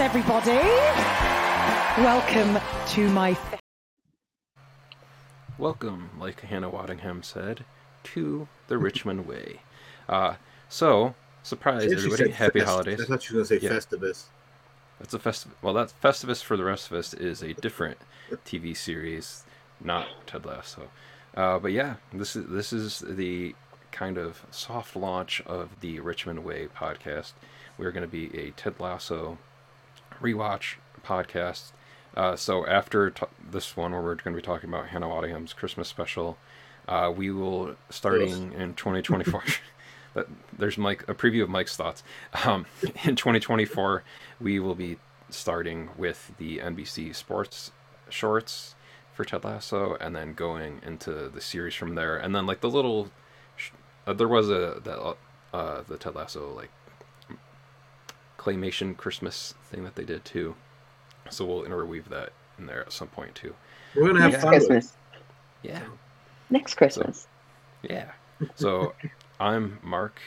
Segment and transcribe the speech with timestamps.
[0.00, 0.52] everybody.
[2.02, 2.58] Welcome
[2.88, 3.36] to my.
[5.58, 7.66] Welcome, like Hannah Waddingham said,
[8.04, 9.60] to the Richmond Way.
[10.08, 10.36] Uh,
[10.70, 12.30] so, surprise, everybody!
[12.30, 13.00] Happy fest- holidays.
[13.02, 13.72] I thought you were going to say Yeah.
[13.78, 14.24] Festivus.
[15.00, 15.46] That's a fest.
[15.60, 17.98] Well, that Festivus for the rest of us is a different
[18.46, 19.44] TV series,
[19.82, 20.88] not Ted Lasso.
[21.36, 23.54] Uh, but yeah, this is this is the
[23.92, 27.32] kind of soft launch of the Richmond Way podcast.
[27.76, 29.36] We're going to be a Ted Lasso
[30.20, 31.72] rewatch podcast.
[32.16, 35.52] Uh, so after t- this one, where we're going to be talking about Hannah Waddingham's
[35.52, 36.38] Christmas special,
[36.88, 39.44] uh, we will starting in 2024.
[40.14, 42.02] But there's Mike a preview of Mike's thoughts.
[42.44, 42.66] Um,
[43.04, 44.02] in 2024,
[44.40, 44.98] we will be
[45.28, 47.70] starting with the NBC Sports
[48.08, 48.74] shorts
[49.14, 52.16] for Ted Lasso, and then going into the series from there.
[52.16, 53.10] And then like the little,
[53.56, 53.70] sh-
[54.06, 55.16] uh, there was a that
[55.52, 56.70] uh, the Ted Lasso like
[58.40, 60.54] claymation Christmas thing that they did too.
[61.28, 63.54] So we'll interweave that in there at some point too.
[63.94, 64.40] We're going to have Yeah.
[64.40, 64.66] fun with.
[64.66, 64.96] Christmas.
[65.62, 65.82] Yeah.
[66.48, 67.28] Next Christmas.
[67.82, 68.10] Yeah.
[68.54, 68.94] So
[69.40, 70.20] I'm Mark,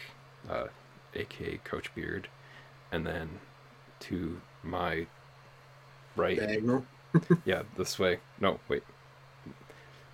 [0.48, 0.68] uh,
[1.16, 2.28] aka Coach Beard,
[2.92, 3.30] and then
[4.02, 5.08] to my
[6.16, 6.86] right, Diagonal.
[7.46, 8.20] yeah, this way.
[8.40, 8.84] No, wait.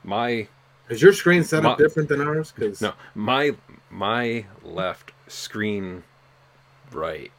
[0.06, 0.48] My
[0.90, 2.54] Is your screen set up My- different than ours?
[2.56, 3.56] Because no, my
[3.90, 6.04] my left screen
[6.94, 7.32] right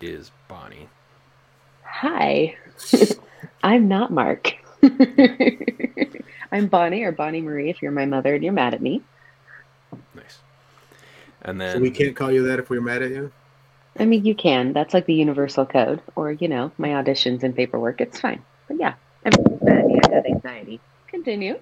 [0.00, 0.88] is Bonnie.
[1.84, 2.56] Hi.
[3.62, 4.54] I'm not Mark.
[6.52, 9.02] I'm Bonnie or Bonnie Marie if you're my mother and you're mad at me.
[10.14, 10.38] Nice.
[11.42, 13.32] And then so we can't call you that if we're mad at you.
[13.98, 14.72] I mean, you can.
[14.72, 16.00] That's like the universal code.
[16.14, 18.00] Or, you know, my auditions and paperwork.
[18.00, 18.42] It's fine.
[18.68, 20.00] But yeah, everyone's mad at me.
[20.04, 20.80] I have anxiety.
[21.08, 21.58] Continue.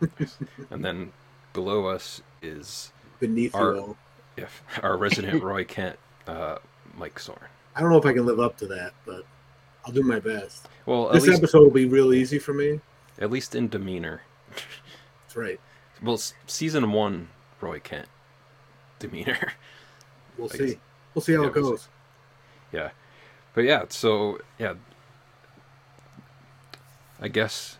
[0.70, 1.12] and then
[1.52, 3.96] below us is Beneath Our-
[4.36, 6.58] if our resident Roy Kent, uh,
[6.94, 7.48] Mike Sawran.
[7.76, 9.24] I don't know if I can live up to that, but
[9.84, 10.66] I'll do my best.
[10.86, 12.80] Well, at This least episode will be real easy for me.
[13.20, 14.22] at least in demeanor.
[14.50, 15.60] That's right.
[16.02, 17.28] Well, season one,
[17.60, 18.08] Roy Kent
[18.98, 19.52] demeanor.
[20.38, 20.78] We'll I see.
[21.14, 21.88] We'll see how yeah, it we'll goes.
[22.70, 22.90] yeah,
[23.54, 23.84] but yeah.
[23.88, 24.74] So yeah,
[27.20, 27.78] I guess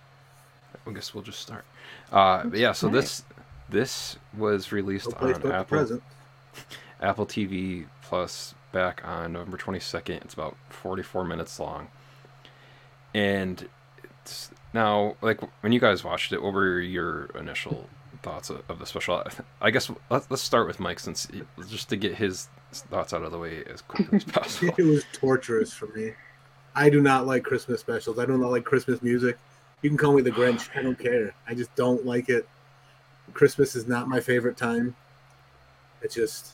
[0.87, 1.67] I guess we'll just start.
[2.11, 3.03] Uh, but yeah, so Alright.
[3.03, 3.25] this
[3.69, 6.03] this was released No on Apple present.
[7.03, 10.23] Apple TV Plus back on November 22nd.
[10.23, 11.89] It's about 44 minutes long.
[13.15, 13.67] And
[14.75, 17.89] now, like, when you guys watched it, what were your initial
[18.23, 19.23] thoughts of, of the special?
[19.63, 23.23] I guess let's, let's start with Mike, since he- just to get his thoughts out
[23.23, 24.75] of the way as quickly as possible.
[24.77, 26.13] It was torturous for me.
[26.75, 28.19] I do not like Christmas specials.
[28.19, 29.39] I do not like Christmas music.
[29.81, 30.69] You can call me the Grinch.
[30.77, 31.35] I don't care.
[31.49, 32.47] I just don't like it.
[33.33, 34.95] Christmas is not my favorite time.
[36.03, 36.53] It just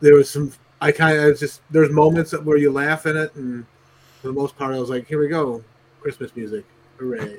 [0.00, 0.52] there was some.
[0.80, 3.66] I kind of just there's moments where you laugh in it, and
[4.20, 5.62] for the most part, I was like, "Here we go,
[6.00, 6.64] Christmas music,
[6.98, 7.36] hooray!"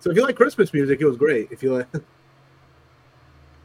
[0.00, 1.48] So if you like Christmas music, it was great.
[1.50, 2.00] If you like, I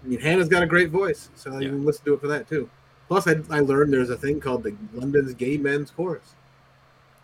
[0.07, 1.59] mean, Hannah's got a great voice, so Yeah.
[1.59, 2.69] you can listen to it for that too.
[3.07, 6.33] Plus, I, I learned there's a thing called the London's Gay Men's Chorus.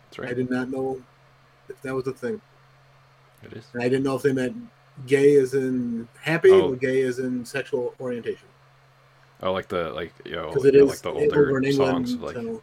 [0.04, 0.30] That's right.
[0.30, 1.02] I did not know
[1.68, 2.40] if that was a thing.
[3.42, 3.66] It is.
[3.72, 4.56] And I didn't know if they meant
[5.06, 6.72] gay as in happy Oh.
[6.72, 8.46] or gay as in sexual orientation.
[9.42, 11.70] Oh, like the like you know, Because it yeah, is like the older in England.
[11.70, 12.62] songs, like so,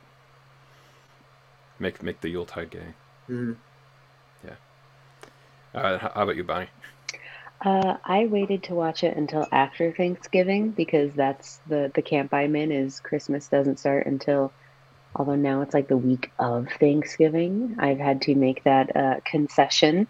[1.79, 2.93] make make the Yuletide gay.
[3.27, 3.57] mhm.
[5.73, 6.69] Uh, how how about you, Bonnie?
[7.63, 12.55] Uh, I waited to watch it until after Thanksgiving because that's the the camp I'm
[12.55, 14.53] in is Christmas doesn't start until
[15.15, 17.75] although now it's like the week of Thanksgiving.
[17.79, 20.07] I've had to make that uh, concession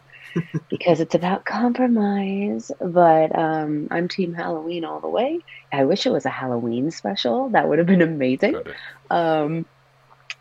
[0.70, 2.72] because it's about compromise.
[2.80, 5.44] But um, I'm Team Halloween all the way.
[5.72, 7.50] I wish it was a Halloween special.
[7.52, 8.62] That would have been amazing.
[9.10, 9.66] Um,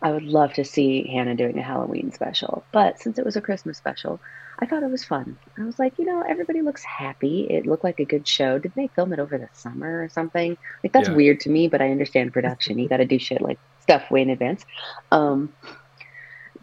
[0.01, 3.41] I would love to see Hannah doing a Halloween special, but since it was a
[3.41, 4.21] Christmas special,
[4.59, 5.37] I thought it was fun.
[5.57, 7.47] I was like, you know, everybody looks happy.
[7.49, 8.59] It looked like a good show.
[8.59, 10.55] Did they film it over the summer or something?
[10.83, 11.15] Like that's Yeah.
[11.15, 12.77] weird to me, but I understand production.
[12.77, 14.63] you got to do shit like stuff way in advance.
[15.11, 15.55] Um,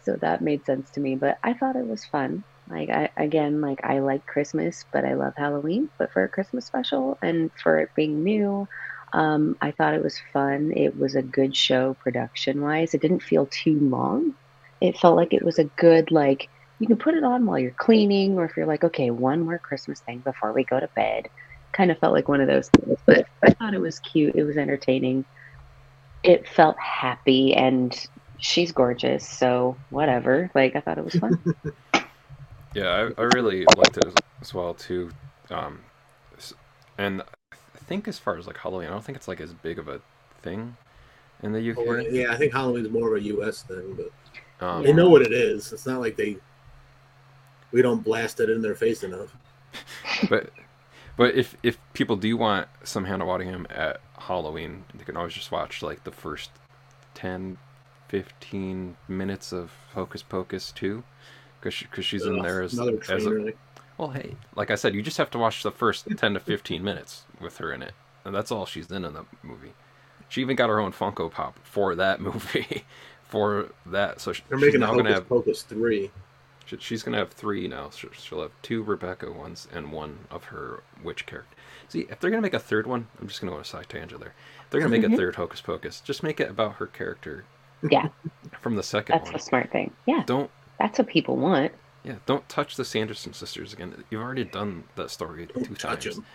[0.03, 1.17] so that made sense to me.
[1.17, 2.45] But I thought it was fun.
[2.69, 5.91] Like I again, like I like Christmas, but I love Halloween.
[5.99, 8.67] But for a Christmas special and for it being new,
[9.13, 10.73] um, I thought it was fun.
[10.75, 12.95] It was a good show production wise.
[12.95, 14.35] It didn't feel too long.
[14.81, 17.71] It felt like it was a good like you can put it on while you're
[17.73, 21.29] cleaning, or if you're like, okay, one more Christmas thing before we go to bed.
[21.73, 24.35] Kind of felt like one of those things, but I thought it was cute.
[24.35, 25.25] It was entertaining.
[26.23, 27.95] It felt happy, and
[28.39, 30.51] she's gorgeous, so whatever.
[30.55, 31.43] Like I thought it was fun.
[32.75, 35.11] Yeah, I, I really liked it as, as well too.
[35.51, 35.81] Um,
[36.99, 37.23] and
[37.53, 39.89] I think as far as like Halloween, I don't think it's like as big of
[39.89, 40.01] a
[40.43, 40.77] thing
[41.43, 41.79] in the UK.
[41.79, 43.63] Or- yeah, I think Halloween's more of a U.S.
[43.63, 45.73] thing, but Um, they know what it is.
[45.73, 46.37] It's not like they
[47.73, 49.35] we don't blast it in their face enough.
[50.31, 50.51] but
[51.17, 55.51] but if if people do want some Hannah Waddingham at Halloween, they can always just
[55.51, 56.51] watch like the first
[57.15, 57.59] 10,
[58.09, 61.03] 15 minutes of Hocus Pocus 2
[61.65, 63.57] because she, cause she's in there as, another as a, wreck.
[63.97, 66.85] well hey like I said you just have to watch the first 10 to 15
[66.85, 67.93] minutes with her in it
[68.25, 69.73] and that's all she's in in the movie.
[70.29, 72.85] She even got her own Funko Pop for that movie.
[73.29, 76.11] for that, so she- They're making a now gonna Hocus have Pocus three.
[76.67, 77.91] she- She's gonna have three now.
[77.91, 81.55] She'll- She'll have two Rebecca ones and one of her witch character.
[81.89, 83.89] See, if they're gonna make a third one, I'm just gonna go on a side
[83.91, 84.35] tangent there.
[84.65, 85.17] If they're gonna make a Mhm.
[85.17, 86.01] third Hocus Pocus.
[86.01, 87.45] Just make it about her character
[87.91, 88.09] Yeah,
[88.63, 89.33] from the second that's one.
[89.35, 89.93] the smart thing.
[90.07, 90.51] Yeah, Don't
[90.85, 91.73] that's what people want.
[92.05, 94.05] yeah, don't touch the Sanderson sisters again.
[94.11, 96.17] You've already done that story Don't two touch times.
[96.17, 96.27] them.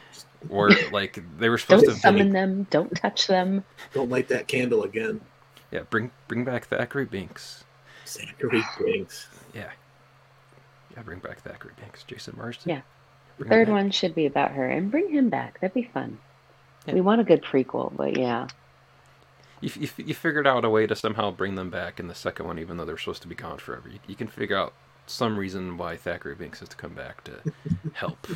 [0.47, 2.65] Where like they were supposed Don't to summon them.
[2.71, 3.63] Don't touch them.
[3.93, 5.21] Don't light that candle again.
[5.71, 7.63] yeah bring bring back Thackeray Binks.
[8.07, 9.27] Zachary Binks.
[9.53, 9.69] Yeah,
[10.95, 12.01] yeah, bring back Thackeray Binks.
[12.03, 12.71] Jason Marsden.
[12.71, 12.81] Yeah.
[13.37, 15.59] Bring Third one should be about her, and bring him back.
[15.61, 16.17] That'd be fun.
[16.87, 16.95] Yeah.
[16.95, 18.47] We want a good prequel, but yeah,
[19.61, 22.45] You, you, you figured out a way to somehow bring them back in the second
[22.47, 23.89] one, even though they're supposed to be gone forever.
[23.89, 24.73] You, you can figure out
[25.06, 27.41] some reason why Thackeray Binks has to come back to
[27.94, 28.27] help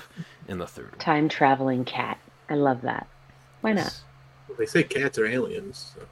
[0.47, 0.99] in the third one.
[0.99, 2.17] time traveling cat.
[2.49, 3.07] I love that.
[3.61, 4.01] Why not?
[4.47, 5.93] Well, they say cats are aliens.
[5.95, 6.05] So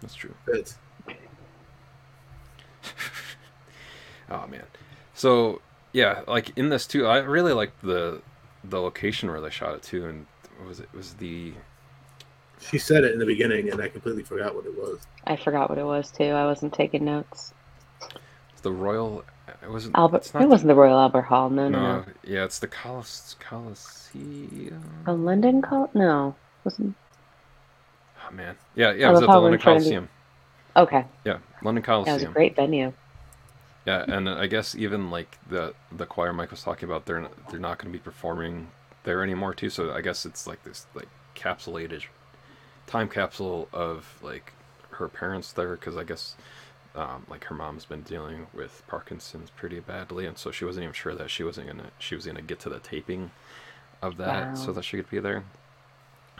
[0.00, 0.34] That's true.
[0.46, 0.78] that's
[4.30, 4.64] Oh man.
[5.14, 5.62] So
[5.92, 8.22] yeah, like in this too, I really like the
[8.64, 10.26] the location where they shot it too, and
[10.58, 10.88] what was it?
[10.92, 11.54] It was the
[12.60, 14.98] she said it in the beginning, and I completely forgot what it was.
[15.26, 16.24] I forgot what it was too.
[16.24, 17.52] I wasn't taking notes.
[18.62, 19.24] the Royal.
[19.62, 20.18] It wasn't Albert.
[20.18, 21.50] It's not It wasn't the Royal Albert Hall.
[21.50, 22.04] No, no, no, no.
[22.24, 24.82] yeah, it's the Colis, Coliseum.
[25.06, 25.88] A London call?
[25.94, 26.94] No, wasn't.
[28.28, 30.08] Oh man, yeah, yeah, I it was love at the London trying to- Coliseum.
[30.76, 32.32] Okay, Yeah, London that was a Coliseum.
[32.32, 32.92] great venue.
[33.86, 37.60] Yeah, and I guess even like the the choir Mike was talking about, they're they're
[37.60, 38.68] not going to be performing
[39.04, 39.70] there anymore too.
[39.70, 42.02] So I guess it's like this like capsulated
[42.86, 44.52] time capsule of like
[44.90, 46.36] her parents there because I guess
[46.94, 50.94] um, like her mom's been dealing with Parkinson's pretty badly, and so she wasn't even
[50.94, 53.30] sure that she wasn't gonna she was gonna get to the taping
[54.02, 55.44] of that so that she could be there.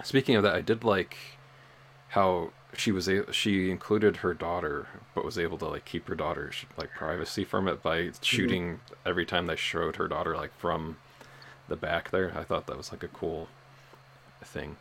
[0.05, 1.17] Speaking of that, I did like
[2.11, 6.15] how she was a- she included her daughter but was able to like keep her
[6.15, 10.99] daughter's like privacy from it by shooting every time they showed her daughter like from
[11.69, 12.33] the back there.
[12.37, 13.49] I thought that was like a cool
[14.45, 14.77] thing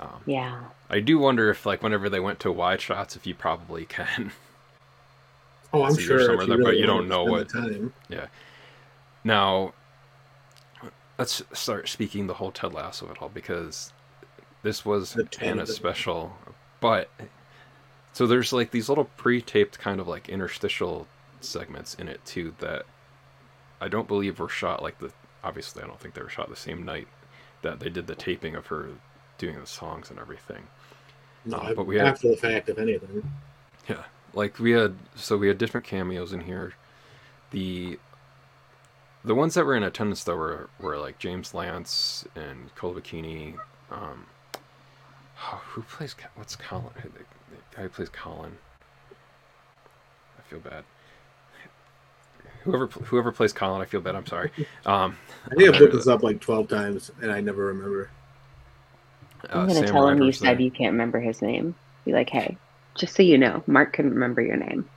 [0.00, 0.60] um, Yeah,
[0.90, 4.32] i do wonder if like whenever they went to wide shots if you probably can
[5.72, 6.20] Oh, I'm sure.
[6.20, 7.48] somewhere if there, but you don't know what.
[7.48, 7.92] the time.
[9.24, 9.74] now
[11.18, 13.92] let's start speaking the whole ted lasso of it all because
[14.62, 16.36] this was The Hannah's special
[16.80, 17.10] but
[18.12, 21.06] so there's like these little pre-taped kind of like interstitial
[21.40, 22.84] segments in it too that
[23.80, 25.10] i don't believe were shot like the
[25.44, 27.08] obviously i don't think they were shot the same night
[27.62, 28.88] that they did the taping of her
[29.38, 30.66] doing the songs and everything
[31.44, 33.30] No, Uh, but we had- after the fact, if anything.
[33.88, 34.02] Yeah,
[34.34, 36.74] like we had so we had different cameos in here.
[37.52, 37.98] The
[39.24, 43.56] the ones that were in attendance though were were like James Lance and Cole Bikini.
[43.90, 44.26] Um,
[45.40, 46.90] oh, who plays what's Colin?
[47.02, 48.58] who- The, the guy who plays Colin.
[50.38, 50.84] I feel bad.
[52.64, 54.16] Whoever whoever plays Colin, I feel bad.
[54.16, 54.50] I'm sorry.
[54.84, 55.16] Um,
[55.50, 58.10] I think I've looked this up like 12 times, and I never remember.
[59.44, 61.74] Uh, I'm gonna Sam tell him you said you can't remember his name.
[62.04, 62.56] Be like, hey,
[62.94, 64.88] just so you know, Mark couldn't remember your name.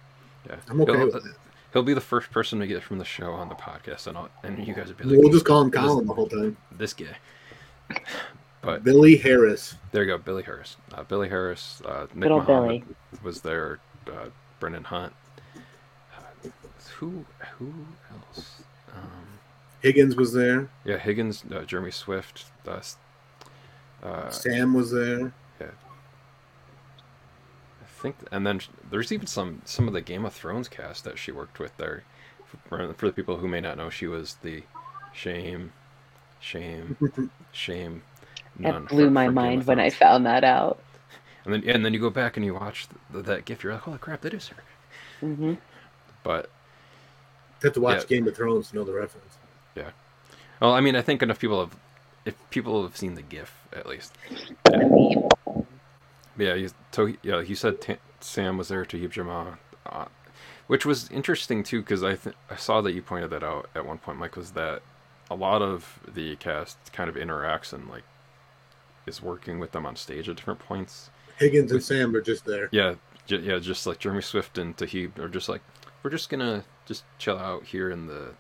[0.48, 1.32] Yeah, I'm okay he'll, with it.
[1.74, 4.30] he'll be the first person to get from the show on the podcast, and I'll,
[4.44, 6.58] and you guys will be like, We'll just call him Colin the whole time.
[6.72, 7.08] this guy.
[8.62, 9.76] But Billy Harris.
[9.92, 10.76] there you go, Billy Harris.
[10.94, 12.84] Uh, Billy Harris, uh, Nick Good old Mohammed
[13.24, 13.80] was there.
[14.06, 14.28] Uh,
[14.60, 15.14] Brendan Hunt.
[15.56, 16.50] Uh,
[16.98, 17.26] who
[17.58, 17.74] who
[18.12, 18.64] else?
[18.94, 19.40] Um,
[19.82, 20.70] Higgins was there.
[20.84, 22.46] yeah, Higgins, uh, Jeremy Swift.
[24.04, 25.32] Uh, Sam was there.
[25.60, 25.68] Yeah.
[27.82, 31.18] I think, and then there's even some some of the Game of Thrones cast that
[31.20, 32.04] she worked with there.
[32.68, 34.64] For, for the people who may not know, she was the
[35.14, 35.72] shame,
[36.40, 36.98] shame,
[37.52, 38.02] shame.
[38.58, 40.80] nun That blew for- my for mind when I found that out.
[41.46, 43.64] And then and then you go back and you watch th that GIF.
[43.64, 44.64] You're like, holy crap, that is her.
[45.20, 45.54] hmm
[46.24, 46.50] But
[47.62, 48.18] You have to watch Yeah.
[48.18, 49.38] Game of Thrones to know the reference.
[49.76, 49.92] Yeah.
[50.62, 51.76] Well, I mean, I think enough people have,
[52.30, 54.14] if people have seen the GIF at least.
[56.38, 60.06] Yeah, you, to, yeah, you said Ta Sam was there Toheeb Jimoh, uh,
[60.68, 63.86] which was interesting too because I th- I saw that you pointed that out at
[63.86, 64.38] one point, Mike.
[64.38, 64.82] Was that
[65.30, 68.04] a lot of the cast kind of interacts and like
[69.06, 71.10] is working with them on stage at different points.
[71.38, 72.70] Higgins and Sam are just there.
[72.72, 72.96] Yeah,
[73.26, 75.62] j- yeah, just like Jeremy Swift and Toheeb are just like
[76.04, 78.32] we're just gonna just chill out here in the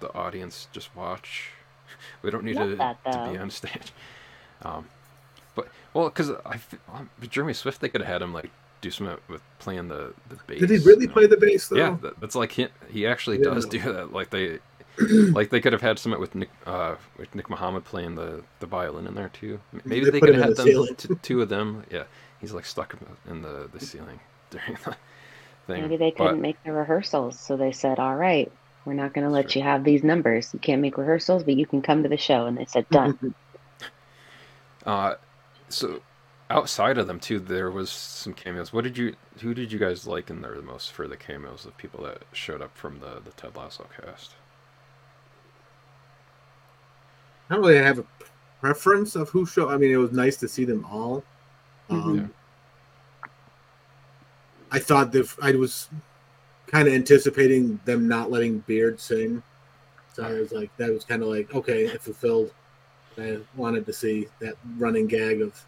[0.00, 1.50] the audience, just watch.
[2.22, 3.92] We don't need Love to, that, to be on stage.
[4.62, 4.86] Um,
[5.54, 8.50] but well, because I f- um, Jeremy Swift, they could have had him like
[8.80, 10.60] do something with playing the the bass.
[10.60, 11.12] Did he really you know?
[11.12, 11.76] play the bass though?
[11.76, 13.54] Yeah, that, that's like he, he actually Yeah.
[13.54, 14.12] does do that.
[14.12, 14.58] Like they,
[15.32, 18.66] like they could have had something with Nick, uh, with Nick Mohammed playing the, the
[18.66, 19.60] violin in there too.
[19.84, 21.84] Maybe They they, could have had the them, t- two of them.
[21.90, 22.04] Yeah,
[22.40, 22.96] he's like stuck
[23.28, 24.96] in the the ceiling during the
[25.66, 25.82] thing.
[25.82, 28.50] Maybe they couldn't make the rehearsals, so they said, "All right,
[28.86, 29.60] we're not going to let Sure.
[29.62, 30.50] you have these numbers.
[30.54, 33.34] You can't make rehearsals, but you can come to the show." And they said, "Done."
[34.86, 35.16] Uh,
[35.68, 36.00] so
[36.48, 38.72] outside of them too, there was some cameos.
[38.72, 39.16] What did you?
[39.40, 42.22] Who did you guys like in there the most for the cameos of people that
[42.32, 44.34] showed up from the the Ted Lasso cast?
[47.50, 48.04] I don't really have a
[48.60, 49.68] preference of who show.
[49.70, 51.24] I mean, it was nice to see them all.
[51.90, 52.16] Um, Mhm.
[52.20, 53.28] Yeah.
[54.70, 55.88] I thought that I was
[56.66, 59.42] kind of anticipating them not letting Beard sing,
[60.12, 62.52] so I was like, that was kind of like okay, it fulfilled.
[63.18, 65.64] I wanted to see that running gag of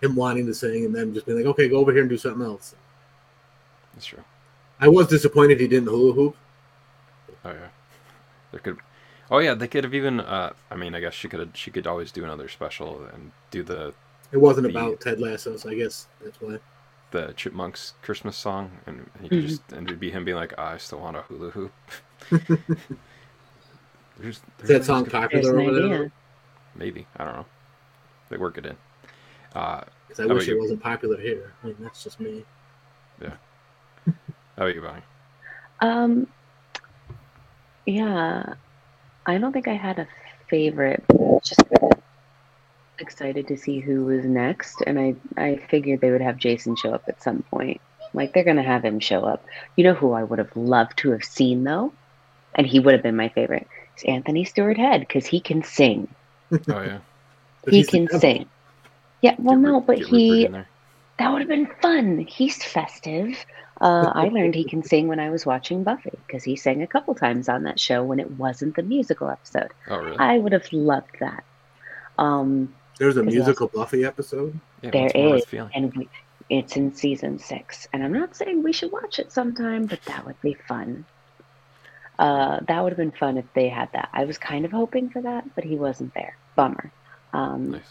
[0.00, 2.16] him wanting to sing and then just being like, okay, go over here and do
[2.18, 2.74] something else.
[3.94, 4.22] That's true.
[4.80, 6.36] I was disappointed he didn't hula hoop.
[7.44, 7.68] Oh yeah,
[8.50, 8.78] there could.
[9.30, 10.20] Oh yeah, they could have even.
[10.20, 11.40] Uh, I mean, I guess she could.
[11.40, 13.94] have She could always do another special and do the
[14.32, 16.58] It wasn't The- about Ted Lasso, so I guess that's why.
[17.14, 20.76] The Chipmunks Christmas song, and he could just and it'd be him being like, "I
[20.78, 21.72] still want a hula hoop."
[24.18, 26.12] there's, Is there's that song popular over there?
[26.74, 27.46] Maybe I don't know.
[28.30, 28.76] They work it in.
[29.54, 31.52] Uh, Because I wish it wasn't popular here.
[31.62, 32.44] I mean, that's just me.
[33.22, 33.34] Yeah.
[34.06, 34.12] how
[34.56, 35.02] about you, Bonnie?
[35.82, 36.26] Um,
[37.86, 38.54] yeah,
[39.26, 40.08] I don't think I had a
[40.48, 41.04] favorite.
[41.06, 41.62] but I was Just
[42.98, 46.92] excited to see who was next, and I I figured they would have Jason show
[46.92, 47.80] up at some point.
[48.12, 49.44] Like they're gonna have him show up.
[49.76, 51.92] You know who I would have loved to have seen though,
[52.54, 53.66] and he would have been my favorite.
[53.96, 56.08] Is Anthony Stewart Head because he can sing.
[56.52, 56.98] Oh yeah,
[57.68, 58.46] he can sing.
[59.22, 60.48] Yeah, well, Get no, but he
[61.18, 62.18] that would have been fun.
[62.18, 63.44] He's festive.
[63.80, 66.86] Uh, I learned he can sing when I was watching Buffy because he sang a
[66.86, 69.72] couple times on that show when it wasn't the musical episode.
[69.88, 70.18] Oh really?
[70.18, 71.44] I would have loved that.
[72.18, 74.58] Um, There's a Is musical Buffy episode.
[74.82, 75.70] yeah, there once more with is, feeling.
[75.74, 76.08] and we,
[76.48, 77.88] it's in season six.
[77.92, 81.04] And I'm not saying we should watch it sometime, but that would be fun.
[82.18, 84.08] Uh, that would have been fun if they had that.
[84.12, 86.36] I was kind of hoping for that, but he wasn't there.
[86.54, 86.92] Bummer.
[87.32, 87.82] Um, Nice.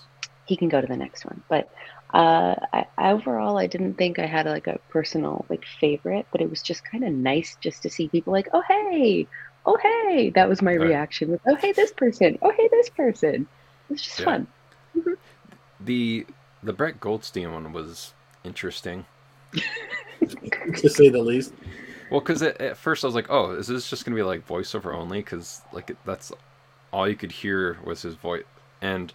[0.46, 1.44] he can go to the next one.
[1.50, 1.70] But
[2.14, 6.50] uh, I, overall, I didn't think I had like a personal like favorite, but it
[6.50, 9.28] was just kind of nice just to see people like, oh hey,
[9.66, 10.30] oh hey.
[10.30, 10.88] That was my Right.
[10.88, 13.36] reaction with, oh hey, this person, oh hey, this person.
[13.90, 14.26] It was just Yeah.
[14.26, 14.48] fun.
[15.80, 16.26] The
[16.62, 19.06] the Brett Goldstein one was interesting.
[19.54, 21.54] to say the least.
[22.10, 24.48] Well, because at, at first I was like, "Oh, is this just gonna be like
[24.48, 26.32] voiceover only?" Because like it- that's
[26.92, 28.44] all you could hear was his voice,
[28.82, 29.14] and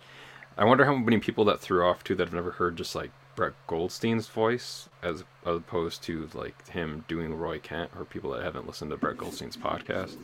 [0.56, 3.10] I wonder how many people that threw off too that have never heard just like
[3.36, 8.66] Brett Goldstein's voice as opposed to like him doing Roy Kent or people that haven't
[8.66, 10.16] listened to Brett Goldstein's podcast.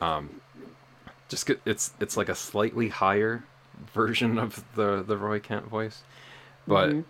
[0.00, 0.40] Um,
[1.28, 3.44] just it's it's like a slightly higher
[3.94, 6.02] version of the the Roy Kent voice,
[6.66, 6.90] but.
[6.90, 7.04] Mhm.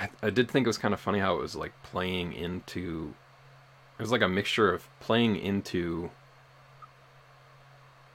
[0.00, 3.14] I, I did think it was kind of funny how it was like playing into
[3.98, 6.10] it was like a mixture of playing into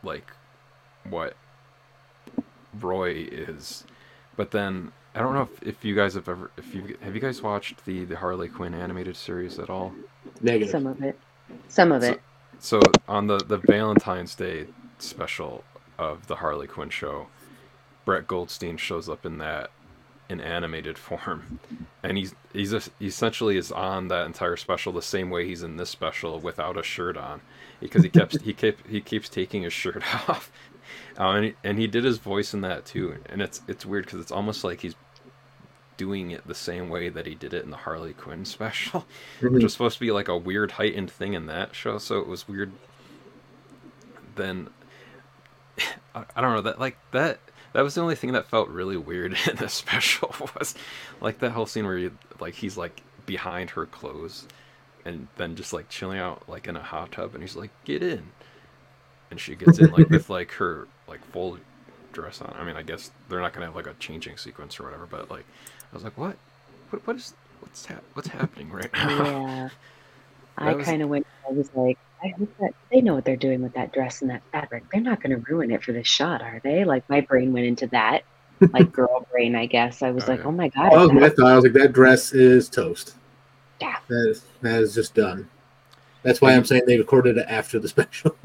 [0.02, 0.32] like
[1.10, 1.36] what
[2.80, 3.84] Roy is
[4.38, 7.20] but then I don't know if, if you guys have ever if you have you
[7.22, 9.94] guys watched the the Harley Quinn animated series at all
[10.42, 10.70] Negative.
[10.72, 11.20] Some of it.
[11.68, 12.22] Some of So- it.
[12.60, 14.68] so on the the Valentine's Day
[15.00, 15.66] special
[16.04, 17.28] of the Harley Quinn show,
[18.06, 19.72] Brett Goldstein shows up in that
[20.30, 21.60] in animated form,
[22.02, 25.64] and he's he's a, he essentially is on that entire special the same way he's
[25.64, 27.42] in this special without a shirt on,
[27.80, 30.52] because he kept he kept he keeps taking his shirt off,
[31.18, 34.06] um, and he, and he did his voice in that too, and it's it's weird
[34.06, 34.96] because it's almost like he's
[35.96, 39.06] doing it the same way that he did it in the Harley Quinn special
[39.42, 39.62] which Mhm.
[39.64, 42.00] was supposed to be like a weird heightened thing in that show.
[42.00, 42.72] So it was weird.
[44.36, 44.70] Then
[46.16, 47.40] I, don't know that like that
[47.74, 50.76] that was the only thing that felt really weird in the special was
[51.22, 54.48] like that whole scene where you, like he's like behind her clothes
[55.06, 58.04] and then just like chilling out like in a hot tub and he's like get
[58.04, 58.24] in
[59.32, 61.58] and she gets in like with like her like full
[62.14, 62.56] dress on.
[62.58, 65.30] I mean, I guess they're not gonna have like a changing sequence or whatever, but
[65.30, 65.46] like
[65.92, 66.38] I was like, what,
[66.92, 69.24] what, what is what's hap- what's happening right now?
[69.24, 69.70] Yeah.
[70.56, 73.62] I kind of went, I was like, I hope that they know what they're doing
[73.62, 74.84] with that dress and that fabric.
[74.92, 76.86] They're not going to ruin it for this shot, are they?
[76.86, 78.24] Like, my brain went into that
[78.72, 80.02] like girl brain, I guess.
[80.02, 80.46] I was Oh, like, yeah.
[80.46, 81.52] oh my god, That was is my thought.
[81.52, 83.16] I was like, that dress is toast.
[83.82, 83.98] Yeah.
[84.08, 85.50] That is that is just done.
[86.22, 88.36] That's why I'm saying they recorded it after the special.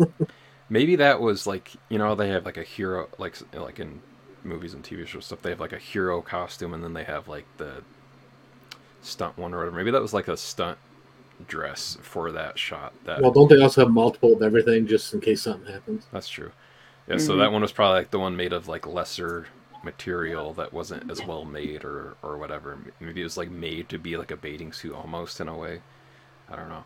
[0.69, 4.01] Maybe that was like you know they have like a hero like like in
[4.45, 7.29] movies and TV shows stuff they have like a hero costume and then they have
[7.29, 7.83] like the
[9.03, 9.77] stunt one or whatever.
[9.77, 10.79] Maybe that was like a stunt
[11.47, 12.93] dress for that shot.
[13.05, 16.07] That well, don't they also have multiple of everything just in case something happens?
[16.13, 16.53] that's true.
[17.09, 17.39] Yeah, so Mhm.
[17.39, 19.47] that one was probably like the one made of like lesser
[19.85, 22.79] material that wasn't as well made or or whatever.
[23.01, 25.81] Maybe it was like made to be like a bathing suit almost in a way.
[26.51, 26.85] I don't know.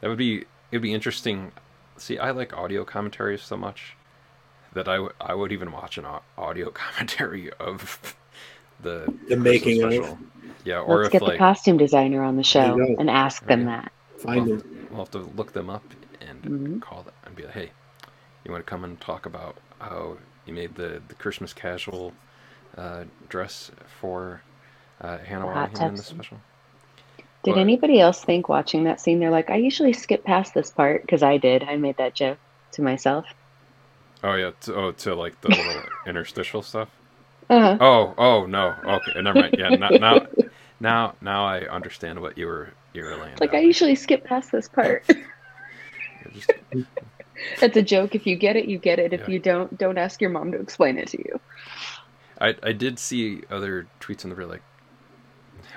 [0.00, 1.52] That would be it'd be interesting.
[1.96, 3.96] See, I like audio commentaries so much
[4.74, 6.06] that I would I would even watch an
[6.38, 8.14] audio commentary of
[8.82, 9.92] the The Christmas making of.
[9.94, 10.18] special.
[10.64, 12.96] Yeah, or Let's if get the like costume designer on the show There you go.
[12.98, 13.66] and ask them Yeah.
[13.66, 13.92] that.
[14.24, 14.88] Find we'll, them.
[14.90, 15.84] we'll have to look them up
[16.20, 16.80] and Mhm.
[16.82, 17.70] call them and be like, hey,
[18.44, 20.16] you want to come and talk about how
[20.46, 22.12] you made the, the Christmas casual
[22.76, 24.42] uh, dress for
[25.00, 26.40] uh, Hannah The hot Waddingham in the special?
[27.42, 29.20] Did But- anybody else think watching that scene?
[29.20, 31.62] They're like, I usually skip past this part because I did.
[31.62, 32.38] I made that joke
[32.72, 33.26] to myself.
[34.22, 36.88] Oh yeah, to, oh to like the little interstitial stuff.
[37.50, 37.76] Uh-huh.
[37.78, 39.54] Oh oh no, okay, never mind.
[39.58, 40.26] Yeah, now now
[40.84, 43.36] now, now I understand what you were you were laying.
[43.40, 45.04] Like I usually skip past this part.
[45.08, 46.52] You're just-
[47.60, 48.14] It's a joke.
[48.14, 49.12] If you get it, you get it.
[49.12, 49.30] If Yeah.
[49.30, 51.40] you don't, don't ask your mom to explain it to you.
[52.40, 54.62] I I did see other tweets in the real like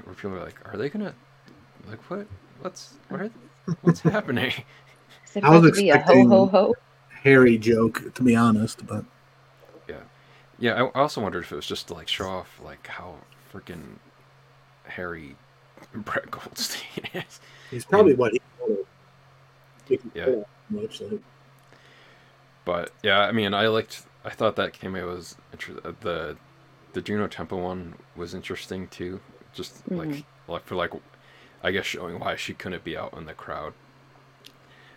[0.03, 1.15] where people were like, "Are they gonna
[1.89, 2.27] like what?
[2.61, 3.31] What's what are,
[3.81, 4.51] what's happening?"
[5.25, 6.75] Is it I was about to be a ho ho ho?
[7.23, 9.03] Harry joke, to be honest, but
[10.59, 13.15] Yeah, I I also wondered if it was just to like show off like how
[13.53, 13.97] freaking
[14.87, 15.35] hairy
[15.93, 17.39] Brett Goldstein is.
[17.71, 18.85] he's probably what he wanted.
[19.87, 20.43] He can Yeah.
[20.69, 21.21] much like
[22.65, 24.03] But yeah, I mean, I liked.
[24.25, 26.37] I thought that cameo was inter- uh, the
[26.93, 29.21] the Juno Temple one was interesting too.
[29.53, 30.23] Just like Mhm.
[30.47, 30.91] like for like,
[31.63, 33.73] I guess showing why she couldn't be out in the crowd.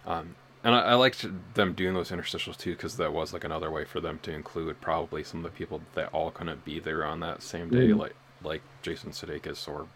[0.07, 1.25] Um, and I, I liked
[1.55, 4.81] them doing those interstitials too because that was like another way for them to include
[4.81, 7.99] probably some of the people that all couldn't be there on that same day, Mhm.
[7.99, 9.87] like like Jason Sudeikis or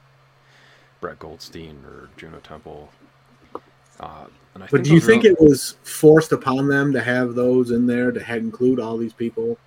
[1.01, 2.91] Brett Goldstein or Juno Temple.
[4.01, 7.35] Uh, and I But do you think all- it was forced upon them to have
[7.35, 9.59] those in there to have, include all these people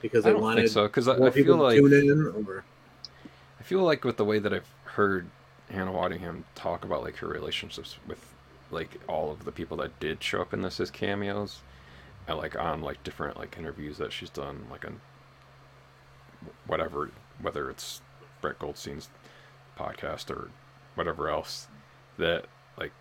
[0.00, 2.44] because they wanted think so because I, I feel like tune in?
[2.46, 2.64] Or
[3.60, 5.26] I feel like with the way that I've heard
[5.70, 8.24] Hannah Waddingham talk about like her relationships with
[8.70, 11.60] like all of the people that did show up in this as cameos,
[12.26, 15.00] and like on like different like interviews that she's done like on
[16.66, 18.00] whatever whether it's
[18.40, 19.08] Brett Goldstein's
[19.78, 20.50] podcast or
[20.94, 21.66] whatever else
[22.18, 22.46] that
[22.78, 22.92] like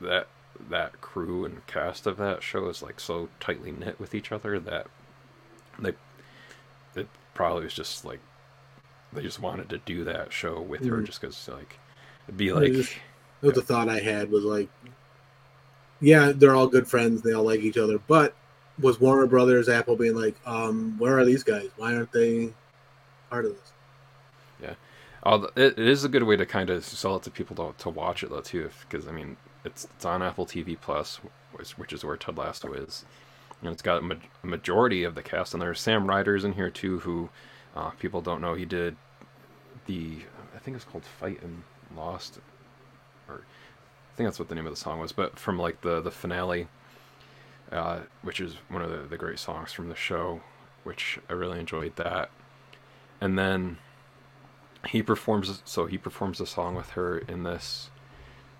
[0.00, 0.28] that
[0.68, 4.58] that crew and cast of that show is like so tightly knit with each other
[4.60, 4.86] that
[5.78, 5.92] they
[6.94, 8.20] it probably was just like
[9.12, 11.06] they just wanted to do that show with her Mhm.
[11.06, 11.78] just because like
[12.26, 12.92] it'd be like just-
[13.40, 14.68] that was the thought I had was like,
[16.00, 18.34] yeah, they're all good friends, they all like each other, but
[18.78, 21.68] was Warner Brothers Apple being like, um, where are these guys?
[21.76, 22.52] Why aren't they
[23.30, 23.72] part of this?
[25.24, 27.90] It, it is a good way to kind of sell it to people to, to
[27.90, 31.20] watch it though too, because I mean it's it's on Apple TV Plus,
[31.52, 33.04] which, which is where Ted Lasso is,
[33.60, 36.70] and it's got a, ma- majority of the cast, and there's Sam Ryder's in here
[36.70, 37.28] too, who
[37.76, 38.54] uh, people don't know.
[38.54, 38.96] He did
[39.86, 40.18] the
[40.54, 41.62] I think it's called Fight and
[41.96, 42.38] Lost,
[43.28, 46.00] or I think that's what the name of the song was, but from like the
[46.00, 46.68] the finale,
[47.70, 50.40] uh, which is one of the, the great songs from the show,
[50.84, 52.30] which I really enjoyed that,
[53.20, 53.76] and then
[54.88, 57.90] he performs so he performs a song with her in this.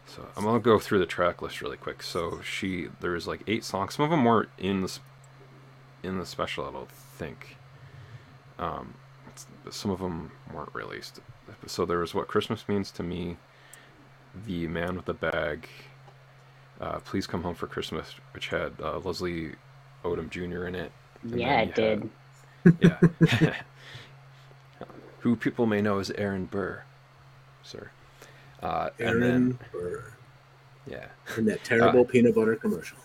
[0.07, 2.03] So i'm gonna go through the track list really quick.
[2.03, 3.95] So she there's like eight songs.
[3.95, 4.99] Some of them weren't in the
[6.03, 7.57] in the special i don't think.
[8.59, 8.95] Um
[9.71, 11.21] some of them weren't released.
[11.67, 13.37] So there was what christmas means to me
[14.47, 15.69] the man with the bag
[16.81, 19.53] uh, please come home for christmas which had uh, leslie
[20.05, 20.93] odom jr in it.
[21.25, 22.11] Yeah, it you did.
[22.81, 23.55] yeah.
[25.21, 26.83] Who people may know as Aaron Burr,
[27.63, 27.91] sir.
[28.63, 30.05] Uh, and Aaron then, Burr
[30.87, 31.07] yeah,
[31.37, 32.99] in that terrible peanut butter commercial.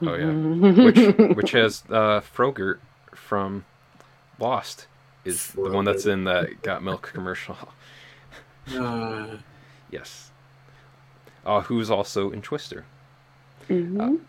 [0.00, 0.24] Oh, yeah.
[0.24, 0.84] Mm-hmm.
[1.28, 2.78] which which has uh, Frogert
[3.14, 3.64] from
[4.38, 4.86] Lost
[5.24, 7.56] is the one that's in that Got Milk commercial.
[8.76, 9.38] Uh,
[9.90, 10.30] yes.
[11.44, 12.84] Uh, who's also in Twister.
[13.68, 14.20] Mhm.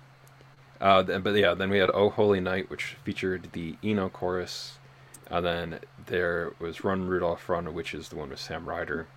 [0.82, 4.80] Uh, th- but yeah, then we had Oh Holy Night, which featured the Eno chorus.
[5.30, 9.08] And then there was Run Rudolph Run, which is the one with Sam Ryder.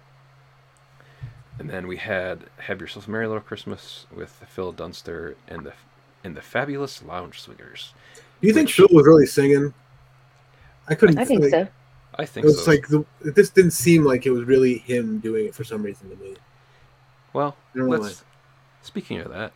[1.58, 5.72] And then we had Have Yourself a Merry Little Christmas with Phil Dunster and the
[6.24, 7.94] and the Fabulous Lounge Swingers.
[8.40, 9.72] do you think Which- Phil was really singing?
[10.88, 11.18] I couldn't.
[11.18, 11.68] I think like, so.
[12.18, 12.70] I think It was so.
[12.70, 16.08] like the, this didn't seem like it was really him doing it for some reason
[16.10, 16.36] to me.
[17.32, 18.24] well, I don't know let's.
[18.82, 19.52] Speaking of that,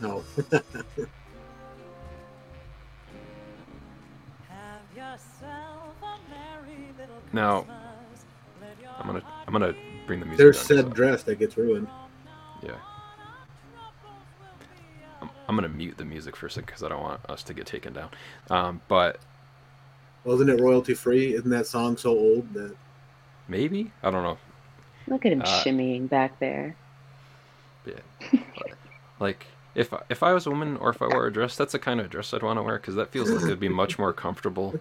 [0.00, 0.22] No,
[7.32, 7.66] Now,
[8.98, 9.74] I'm gonna I'm gonna
[10.06, 10.38] bring the music.
[10.38, 11.88] there's down, said so- dress that gets ruined.
[12.62, 12.76] Yeah.
[15.20, 17.54] I'm, I'm gonna mute the music for a second because I don't want us to
[17.54, 18.10] get taken down.
[18.50, 19.18] Um, but
[20.24, 21.34] Wasn't it royalty free?
[21.34, 22.74] Isn't that song so old that
[23.48, 24.38] maybe I don't know.
[25.08, 26.76] Look at him Uh, shimmying back there.
[27.84, 28.40] Yeah.
[29.20, 29.44] like
[29.74, 31.78] if I- if I was a woman or if I wore a dress, that's the
[31.78, 34.12] kind of dress I'd want to wear because that feels like it'd be much more
[34.12, 34.74] comfortable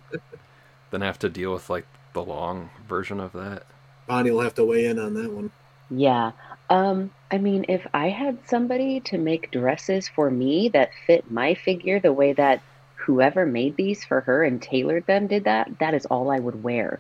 [0.92, 3.64] than have to deal with like the long version of that.
[4.08, 5.52] Bonnie will have to weigh in on that one?
[5.90, 6.32] Yeah.
[6.70, 11.54] Um, I mean, if I had somebody to make dresses for me that fit my
[11.56, 12.62] figure the way that
[12.96, 16.64] whoever made these for her and tailored them did that, that is all I would
[16.64, 17.00] wear.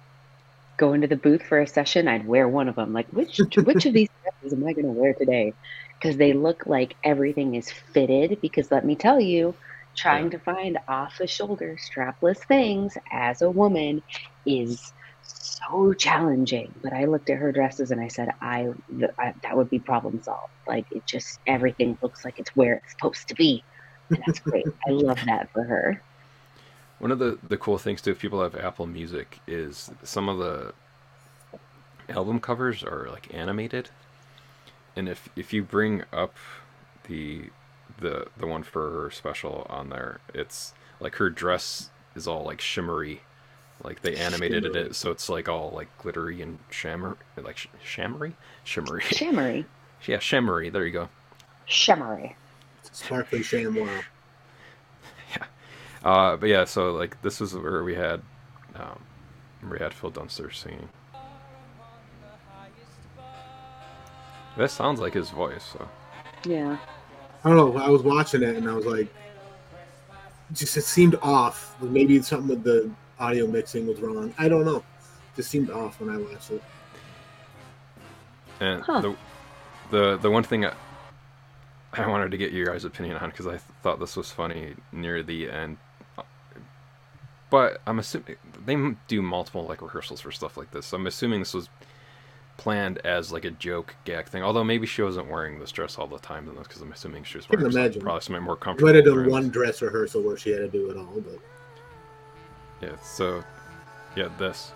[0.77, 2.93] Go into the booth for a session, I'd wear one of them.
[2.93, 5.55] Like, which which of these dresses am I going to wear today?
[6.01, 8.39] Because they look like everything is fitted.
[8.41, 9.57] Because let me tell you,
[9.95, 10.31] trying Yeah.
[10.31, 14.01] to find off the shoulder strapless things as a woman
[14.45, 16.73] is so challenging.
[16.81, 18.67] But I looked at her dresses and I said, I,
[19.19, 20.53] I that would be problem solved.
[20.67, 23.63] Like it just everything looks like it's where it's supposed to be.
[24.13, 24.67] And that's great.
[24.87, 26.03] I love that for her.
[27.03, 30.37] One of the, the cool things too, if people have Apple Music, is some of
[30.37, 30.73] the
[32.07, 33.89] album covers are like animated,
[34.95, 36.33] and if if you bring up
[37.09, 37.49] the
[37.99, 42.61] the the one for her special on there, it's like her dress is all like
[42.61, 43.23] shimmery,
[43.83, 44.81] like they animated Shimmery.
[44.87, 49.65] it so it's like all like glittery and shimmer like sh- shimmery shimmery Shimmery.
[50.07, 51.09] yeah shimmery there you go
[51.65, 52.35] Shimmery.
[52.91, 54.03] Sparkly chamois.
[56.03, 58.21] Uh, but yeah, so like this is where we had,
[58.75, 58.99] um,
[59.69, 60.89] we had Phil Dunster singing.
[64.57, 65.63] That sounds like his voice.
[65.73, 65.87] So
[66.45, 66.77] Yeah.
[67.43, 67.81] I don't know.
[67.81, 69.07] I was watching it and I was like,
[70.53, 71.75] just it seemed off.
[71.81, 72.89] Maybe something with the
[73.19, 74.33] audio mixing was wrong.
[74.37, 74.83] I don't know.
[75.35, 76.63] Just seemed off when I watched it.
[78.59, 79.01] and Huh.
[79.01, 79.15] the
[79.89, 80.73] the the one thing I,
[81.93, 84.75] I wanted to get your guys' opinion on because I th- thought this was funny
[84.91, 85.77] near the end.
[87.53, 88.35] But I'm assuming
[88.65, 90.87] they do multiple like rehearsals for stuff like this.
[90.87, 91.69] So I'm assuming this was
[92.57, 94.41] planned as like a joke gag thing.
[94.41, 97.23] Although maybe she wasn't wearing this dress all the time in this because I'm assuming
[97.25, 98.01] she was wearing imagine.
[98.01, 98.89] probably something more comfortable.
[98.89, 101.39] might have done one dress rehearsal where she had to do it all, but
[102.81, 103.43] Yeah, so
[104.15, 104.71] yeah, this.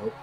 [0.00, 0.14] nope.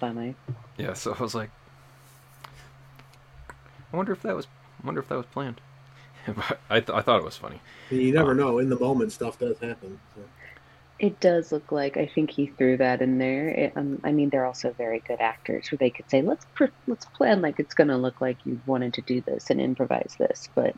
[0.00, 0.34] Funny.
[0.76, 1.50] Yeah, so I was like,
[3.92, 4.46] I wonder if that was,
[4.82, 5.60] I wonder if that was planned.
[6.26, 7.60] but I, th- I thought it was funny.
[7.90, 8.58] you never Uh, know.
[8.58, 9.98] In the moment, stuff does happen.
[10.14, 10.22] So.
[10.98, 13.48] It does look like I think he threw that in there.
[13.48, 16.66] It, um, I mean, they're also very good actors, where they could say, "Let's pr-
[16.88, 20.16] let's plan like it's going to look like you wanted to do this and improvise
[20.18, 20.74] this," but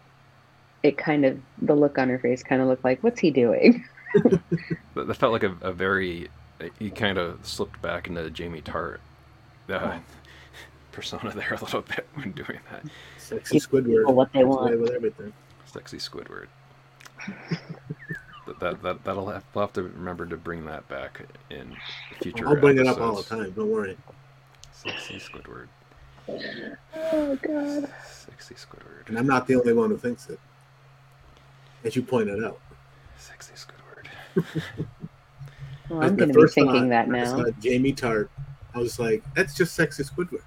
[0.82, 3.84] it kind of the look on her face kind of looked like, "What's he doing?"
[4.94, 6.28] That, that felt like a, a very,
[6.78, 8.98] he kind of slipped back into Jamie Tartt
[9.70, 9.98] uh,
[10.92, 12.84] persona there a little bit when doing that.
[13.18, 14.12] Sexy Give Squidward.
[14.12, 14.78] what they want.
[14.80, 15.32] with everything.
[15.66, 16.46] Sexy Squidward.
[18.46, 21.76] that, that, that, that'll have, we'll have to remember to bring that back in
[22.20, 23.50] future I'll bring it up all the time.
[23.50, 23.96] Don't worry.
[24.72, 25.68] Sexy Squidward.
[26.28, 27.90] Oh God!
[28.06, 29.08] Sexy Squidward.
[29.08, 30.38] And I'm not the only one who thinks it,
[31.84, 32.60] as you pointed out.
[33.18, 34.44] Sexy Squidward.
[35.90, 36.88] Well, I'm going to be thinking thought.
[36.90, 37.44] that now.
[37.60, 38.28] Jamie Tartt.
[38.74, 40.42] I was like, that's just sexy Squidward.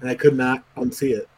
[0.00, 1.28] and I could not unsee it.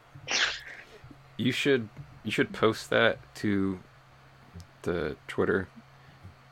[1.37, 1.89] You should
[2.25, 3.81] you should post that to
[4.83, 5.69] the Twitter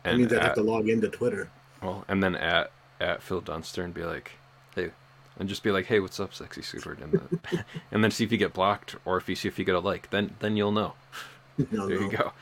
[0.02, 1.50] That and means I have to log into Twitter.
[1.82, 4.32] well, and then at at Phil Dunster and be like,
[4.74, 4.90] hey,
[5.38, 8.32] and just be like, hey, what's up, sexy Squidward, and, the, and then see if
[8.32, 10.72] you get blocked or if you see if you get a like, then then you'll
[10.72, 10.94] know.
[11.70, 12.06] No, There no.
[12.06, 12.32] you go.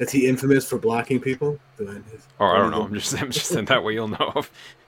[0.00, 1.60] Is he infamous for blocking people?
[1.78, 1.82] I-
[2.40, 2.82] Or oh, I don't know.
[2.82, 4.50] I'm just I'm just saying that way you'll know if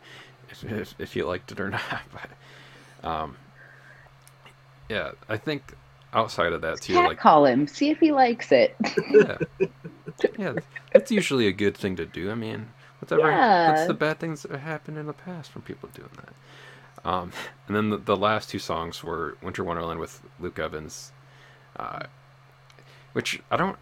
[0.65, 2.03] if, if, you liked it or not.
[2.13, 3.37] But um,
[4.89, 5.75] yeah, I think
[6.13, 7.67] outside of that too, Cat like call him.
[7.67, 8.77] See if he likes it.
[9.11, 9.39] yeah,
[10.39, 10.55] yeah,
[10.93, 12.31] that's usually a good thing to do.
[12.31, 12.69] I mean,
[13.01, 13.31] whatever.
[13.31, 13.73] Yeah.
[13.73, 17.09] That's the bad things that happened in the past from people doing that.
[17.09, 17.33] Um,
[17.69, 21.13] and then the, the last two songs were Winter Wonderland with Luke Evans,
[21.77, 22.07] uh,
[23.13, 23.79] which I don't.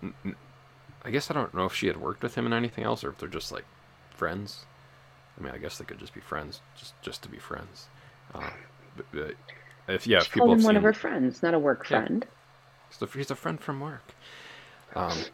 [1.05, 3.11] I guess I don't know if she had worked with him in anything else or
[3.11, 3.65] if they're just like
[4.11, 4.67] friends.
[5.39, 7.89] I mean, I guess they could just be friends, just just to be friends.
[8.35, 8.51] Uh,
[8.97, 9.35] but, but
[9.89, 12.03] if yeah, if people called him one seen, of her friends, not a work Yeah.
[12.03, 12.27] friend.
[12.91, 14.15] So he's a friend from work.
[14.95, 15.27] Um,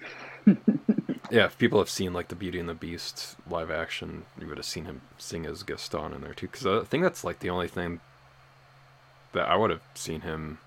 [1.31, 4.57] yeah, if people have seen like the Beauty and the Beast live action, you would
[4.59, 6.49] have seen him sing as Gaston in there too.
[6.49, 8.01] Because I think that's like the only thing
[9.33, 10.59] that I would have seen him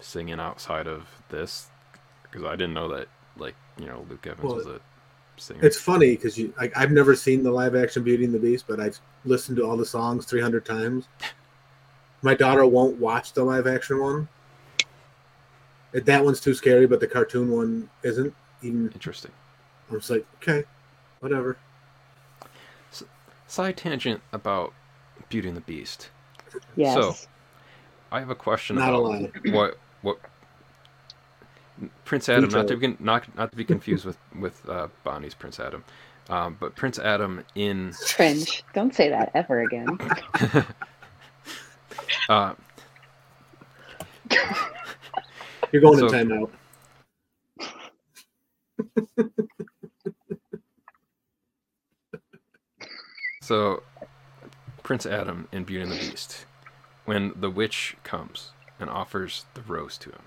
[0.00, 1.68] singing outside of this.
[2.24, 4.80] Because I didn't know that like you know Luke Evans Well, was a
[5.36, 5.60] singer.
[5.62, 8.66] It's funny because you, like, I've never seen the live action Beauty and the Beast,
[8.66, 11.08] but I've listened to all the songs 300 times.
[12.22, 14.28] My daughter won't watch the live action one.
[15.92, 18.34] That one's too scary, but the cartoon one isn't.
[18.62, 19.30] Even Interesting.
[19.90, 20.64] I'm just like, okay,
[21.20, 21.58] whatever.
[23.46, 24.72] Side tangent about
[25.28, 26.08] Beauty and the Beast.
[26.76, 26.94] Yes.
[26.94, 27.14] So,
[28.10, 29.30] I have a question Not about lie.
[29.50, 30.18] what what
[32.04, 35.58] Prince Adam, not to be not not to be confused with with uh, Bonnie's Prince
[35.60, 35.84] Adam,
[36.30, 38.62] um, but Prince Adam in Cringe.
[38.72, 39.98] Don't say that ever again.
[42.28, 42.54] uh,
[45.72, 46.50] You're going So- in timeout.
[53.40, 53.82] so
[54.82, 56.46] Prince Adam in Beauty and the Beast,
[57.04, 60.22] when the witch comes and offers the rose to him,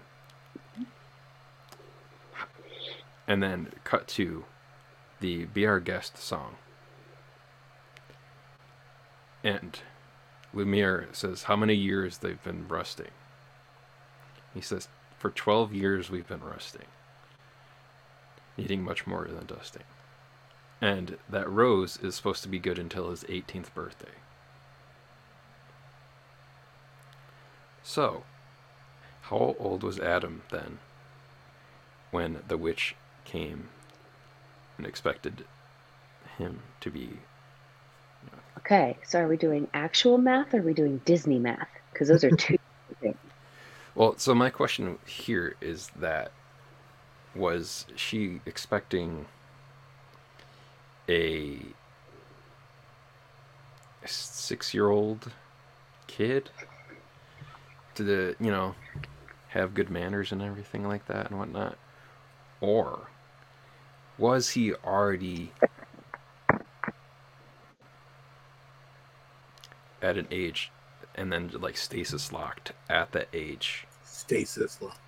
[3.27, 4.45] and then cut to
[5.19, 6.55] the "Be Our Guest" song,
[9.43, 9.79] and
[10.53, 13.11] Lumiere says how many years they've been rusting.
[14.53, 14.87] He says,
[15.19, 16.87] For 12 years we've been rusting,
[18.57, 19.83] needing much more than dusting.
[20.81, 24.15] And that rose is supposed to be good until his 18th birthday.
[27.83, 28.23] So,
[29.23, 30.79] how old was Adam then
[32.11, 32.95] when the witch
[33.27, 33.67] came
[34.77, 35.43] and expected
[36.37, 37.19] him to be
[38.59, 41.69] Okay, so are we doing actual math or are we doing Disney math?
[41.93, 42.57] Because those are two.
[43.01, 43.15] things.
[43.95, 46.31] Well, so my question here is that
[47.35, 49.25] was she expecting
[51.07, 51.59] a
[54.05, 55.31] six-year-old
[56.07, 56.49] kid
[57.95, 58.75] to the you know
[59.49, 61.77] have good manners and everything like that and whatnot,
[62.59, 63.07] or
[64.17, 65.51] was he already
[70.01, 70.71] at an age
[71.15, 74.81] and then like stasis locked at that age Stasis.
[74.81, 74.99] Locked.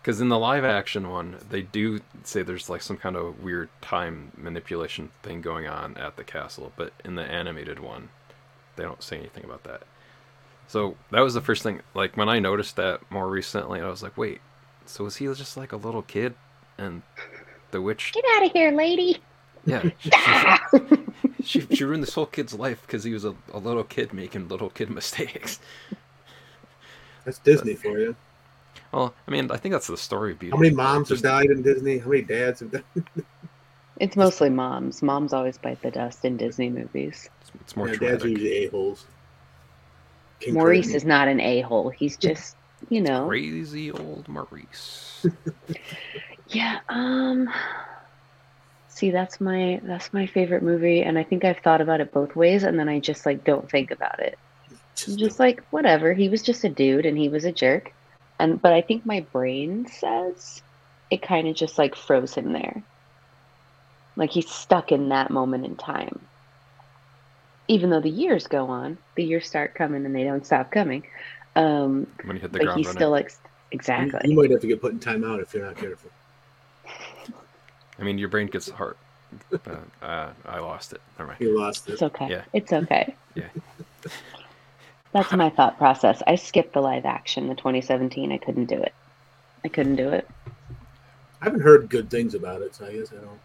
[0.00, 3.68] Because in the live action one they do say there's like some kind of weird
[3.80, 8.10] time manipulation thing going on at the castle but in the animated one
[8.76, 9.82] they don't say anything about that
[10.66, 14.02] so that was the first thing like when i noticed that more recently i was
[14.02, 14.40] like wait
[14.86, 16.34] so was he just like a little kid
[16.78, 17.02] and
[17.72, 19.18] the witch Get out of here, lady.
[19.66, 19.88] yeah
[21.44, 24.12] she, she, she ruined this whole kid's life because he was a, a little kid
[24.12, 25.60] making little kid mistakes
[27.24, 28.16] That's Disney for you.
[28.92, 30.92] well i mean i think that's the story of Beauty How many and the Beast.
[30.94, 31.98] moms have died in Disney?
[31.98, 32.84] How many dads have died?
[33.98, 35.02] It's mostly moms.
[35.02, 37.28] Moms always bite the dust in Disney movies.
[37.42, 39.04] it's, it's more Yeah, dads are usually a-holes.
[40.40, 40.96] King Maurice Triton.
[40.96, 41.90] is not an a hole.
[41.90, 42.56] He's just,
[42.88, 43.26] you know.
[43.26, 45.26] crazy old maurice
[46.50, 47.48] Yeah, um
[49.00, 52.36] See, that's my that's my favorite movie and I think I've thought about it both
[52.36, 54.38] ways and then I just like don't think about it.
[54.94, 57.94] Just, just like whatever, he was just a dude and he was a jerk.
[58.38, 60.60] And but I think my brain says
[61.10, 62.82] it kind of just like froze him there.
[64.16, 66.20] Like he's stuck in that moment in time.
[67.68, 71.06] Even though the years go on, the years start coming and they don't stop coming.
[71.56, 72.98] Um when you hit the but ground he's running.
[72.98, 74.28] still like you, exactly.
[74.28, 76.10] you might have to get put in timeout if you're not careful.
[78.00, 78.96] I mean, your brain gets hard.
[79.52, 81.00] Uh, uh, I lost it.
[81.18, 81.40] Never mind.
[81.40, 81.92] You lost it.
[81.92, 82.28] It's okay.
[82.28, 82.42] Yeah.
[82.52, 83.14] It's okay.
[83.34, 83.48] Yeah.
[85.12, 86.22] That's my thought process.
[86.26, 88.32] I skipped the live action, the 2017.
[88.32, 88.94] I couldn't do it.
[89.64, 90.26] I couldn't do it.
[91.40, 93.40] I haven't heard good things about it, so I guess I don't.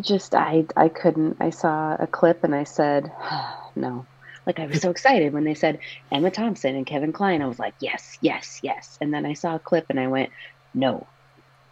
[0.00, 1.38] Just I I couldn't.
[1.40, 3.10] I saw a clip and I said,
[3.76, 4.06] no.
[4.46, 5.80] Like I was so excited when they said
[6.12, 7.42] Emma Thompson and Kevin Kline.
[7.42, 8.96] I was like, yes, yes, yes.
[9.00, 10.30] And then I saw a clip and I went,
[10.72, 11.06] no.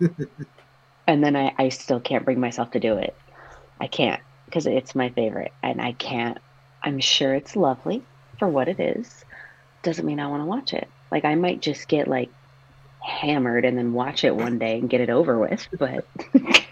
[1.07, 3.15] and then I, I still can't bring myself to do it.
[3.81, 6.39] I can't because it's my favorite and I can't.
[6.83, 8.03] I'm sure it's lovely
[8.39, 9.25] for what it is.
[9.83, 10.89] Doesn't mean I want to watch it.
[11.11, 12.31] Like I might just get like
[13.01, 15.67] hammered and then watch it one day and get it over with.
[15.79, 16.07] But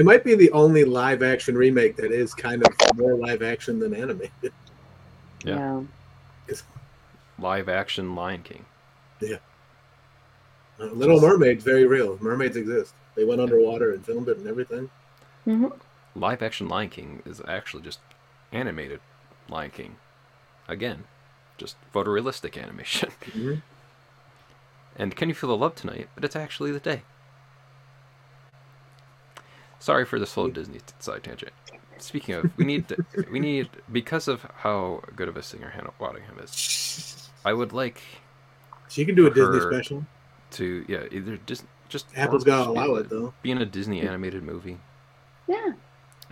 [0.00, 3.78] It might be the only live action remake that is kind of more live action
[3.78, 4.30] than animated.
[5.42, 5.54] Yeah.
[5.54, 5.86] no.
[7.38, 8.66] Live action Lion King.
[9.22, 9.36] Yeah.
[10.78, 12.18] Uh, Little Mermaid's very real.
[12.20, 12.92] Mermaids exist.
[13.16, 14.90] They went underwater and filmed it and everything.
[15.44, 15.66] hmm
[16.16, 18.00] live action Lion King is actually just
[18.52, 19.00] animated
[19.48, 19.96] Lion King.
[20.68, 21.04] Again,
[21.56, 23.10] just photorealistic animation.
[23.30, 23.62] Mhm.
[24.96, 26.08] And Can You Feel the Love Tonight?
[26.14, 27.02] But it's actually the day.
[29.78, 31.52] Sorry for this whole Disney side tangent.
[31.98, 32.98] Speaking of, we need to,
[33.30, 37.30] we need because of how good of a singer Hannah Waddingham is.
[37.44, 38.02] I would like
[38.88, 40.04] She can do a Disney special.
[40.52, 43.34] to yeah either just just Apple's or gotta allow it though.
[43.42, 44.78] Being a Disney animated movie.
[45.46, 45.72] Yeah.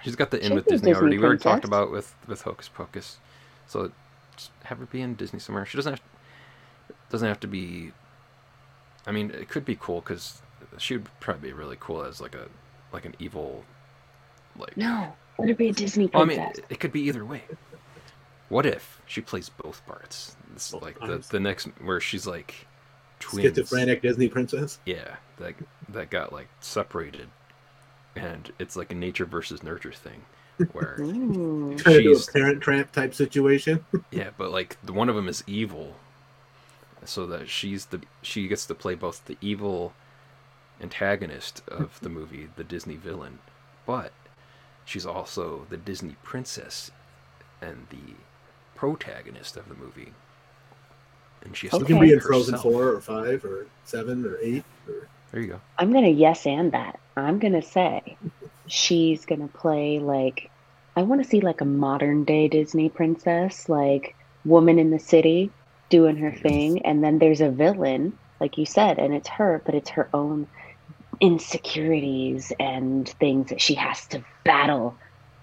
[0.03, 1.19] She's got the in with Disney, Disney already.
[1.19, 3.19] We already talked about with with Hocus Pocus,
[3.67, 3.91] so
[4.37, 5.67] just have her be in Disney somewhere.
[5.67, 6.03] She doesn't have
[7.11, 7.93] doesn't have to be.
[9.07, 10.41] I mean, it could be cool because
[10.79, 12.47] she would probably be really cool as like a
[12.93, 13.65] like an evil,
[14.57, 14.77] like.
[14.77, 15.13] No.
[15.39, 17.43] Let her be a Disney Well, I mean, it could be either way.
[18.49, 20.37] What if she plays both parts?
[20.55, 22.67] It's like the the next where she's like
[23.21, 23.47] twins.
[23.47, 24.79] Schizophrenic Disney princess.
[24.87, 25.55] Yeah, that
[25.89, 27.29] that got like separated,
[28.17, 30.23] and it's like a nature versus nurture thing,
[30.73, 31.75] where Ooh.
[31.77, 33.85] Trying to do She's- a parent trap type situation.
[34.11, 35.97] yeah, but like the one of them is evil,
[37.05, 39.93] so that she's the she gets to play both the evil
[40.81, 43.41] antagonist of the movie, the Disney villain,
[43.87, 44.13] but
[44.85, 46.91] she's also the Disney princess
[47.61, 48.15] and the
[48.77, 50.13] protagonist of the movie.
[51.45, 52.73] And she has She to can be in Frozen herself.
[52.73, 54.65] four or five or seven or eight.
[54.87, 55.09] Or...
[55.33, 55.61] There you go.
[55.79, 56.99] I'm gonna yes and that.
[57.17, 58.17] I'm gonna say
[58.67, 60.51] she's gonna play like
[60.97, 65.51] I want to see like a modern day Disney princess, like woman in the city
[65.91, 69.75] doing her thing, and then there's a villain, like you said, and it's her, but
[69.75, 70.47] it's her own
[71.21, 74.97] insecurities and things that she has to battle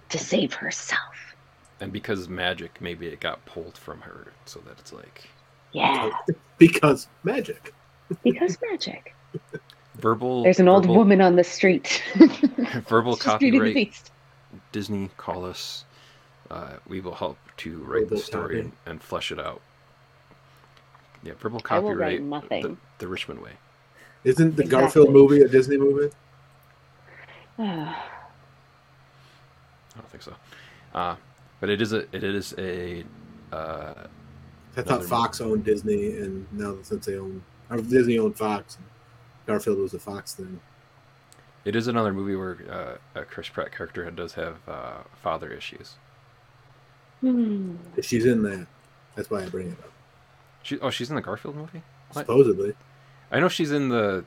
[0.10, 1.36] to save herself.
[1.79, 5.29] And because magic, maybe it got pulled from her, so that it's like
[5.75, 6.09] Yeah,
[6.57, 7.73] Because magic.
[8.23, 9.13] because magic.
[9.95, 10.43] verbal.
[10.43, 12.01] There's an old woman on the street.
[12.88, 13.73] Verbal She's Beauty the copyright.
[13.75, 14.11] Beast.
[14.71, 15.83] Disney, call us.
[16.49, 18.73] Uh, we will help to write the story copy.
[18.85, 19.59] and flesh it out.
[21.23, 22.19] Yeah, verbal I will copyright.
[22.19, 22.61] write nothing.
[22.63, 23.53] The, the Richmond way.
[24.23, 24.81] Isn't the Exactly.
[24.81, 26.13] Garfield movie a Disney movie?
[27.59, 27.95] I
[29.95, 30.33] don't think so.
[30.93, 31.15] Uh,
[31.59, 31.99] but it is a.
[32.15, 33.03] It is a.
[33.51, 33.93] Uh,
[34.77, 38.77] I thought Another Fox owned Disney, and now since they own, or Disney owned Fox,
[39.45, 40.59] Garfield was a Fox thing.
[41.63, 42.57] it is another movie where
[43.15, 45.95] uh, a Chris Pratt character does have uh, father issues.
[47.21, 47.75] Hmm.
[48.01, 48.67] She's in that.
[49.15, 49.91] That's why I bring it up.
[50.63, 50.79] She.
[50.79, 51.81] Oh, she's in the Garfield movie.
[52.11, 52.25] What?
[52.25, 52.73] Supposedly,
[53.31, 54.25] I know she's in the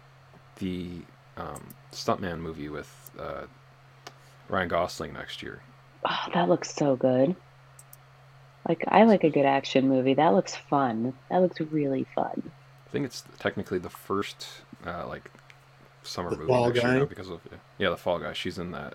[0.57, 1.03] the
[1.37, 3.43] um, Stuntman movie with uh,
[4.49, 5.61] Ryan Gosling next year.
[6.09, 7.37] Oh, that looks so good.
[8.69, 10.15] Like I like a good action movie.
[10.15, 11.15] That looks fun.
[11.31, 12.51] That looks really fun.
[12.87, 14.47] I think it's technically the first
[14.87, 15.31] uh, like
[16.03, 17.41] summer The movie Fall next year because of
[17.79, 18.33] yeah the Fall Guy.
[18.35, 18.95] She's in that.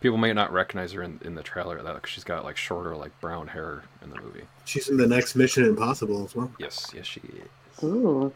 [0.00, 3.18] People may not recognize her in, in the trailer that she's got like shorter like
[3.20, 4.44] brown hair in the movie.
[4.64, 6.50] she's in the next Mission Impossible as well.
[6.58, 7.84] Yes, yes she is.
[7.84, 8.32] Ooh,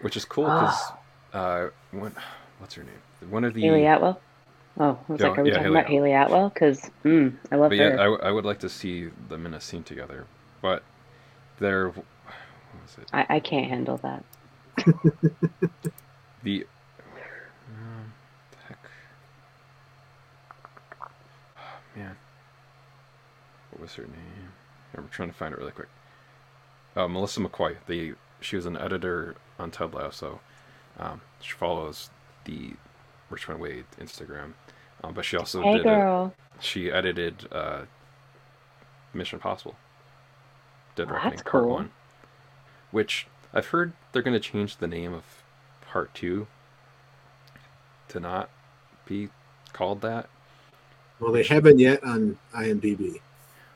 [0.00, 0.80] Which is cool because
[1.32, 2.12] uh, when,
[2.58, 3.30] what's her name?
[3.30, 4.20] One of the Hayley Atwell.
[4.78, 6.50] Oh, I was like, are we yeah, talking Hayley about Hayley Atwell?
[6.50, 7.92] Because mm, I love but her.
[7.94, 10.26] yeah, I, w- I would like to see them in a scene together.
[10.62, 10.84] But
[11.58, 12.06] they're what
[12.82, 13.08] was it?
[13.12, 14.24] I, I can't handle that.
[16.42, 16.66] The
[17.68, 18.12] um,
[18.52, 18.78] the heck,
[21.58, 21.62] oh,
[21.96, 22.16] man,
[23.70, 24.52] what was her name?
[24.96, 25.88] I'm trying to find it really quick.
[26.96, 27.76] Uh, Melissa McCoy.
[27.86, 30.40] The she was an editor on Ted Lasso.
[30.98, 32.10] Um, she follows
[32.44, 32.72] the
[33.30, 34.54] Richmond Way Instagram,
[35.04, 35.86] um, but she also hey, did.
[35.86, 37.82] A, she edited uh,
[39.12, 39.76] Mission Impossible.
[40.96, 41.72] Dead Oh, Reckoning that's Part cool.
[41.74, 41.90] One,
[42.90, 45.24] which I've heard they're going to change the name of
[45.86, 46.46] Part Two
[48.08, 48.48] to not
[49.06, 49.28] be
[49.72, 50.28] called that.
[51.20, 53.20] Well, they haven't yet on IMDb.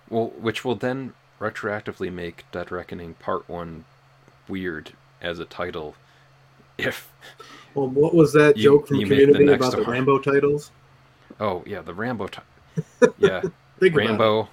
[0.09, 3.85] Well, which will then retroactively make Dead Reckoning Part One
[4.49, 5.95] weird as a title.
[6.76, 7.12] If
[7.74, 9.83] Well, what was that You- joke from you make the Community about the.
[9.83, 10.70] Rambo titles?
[11.41, 12.43] Oh yeah, the Rambo, ti-
[13.18, 13.43] yeah,
[13.78, 14.07] Think about.
[14.09, 14.49] Rambo.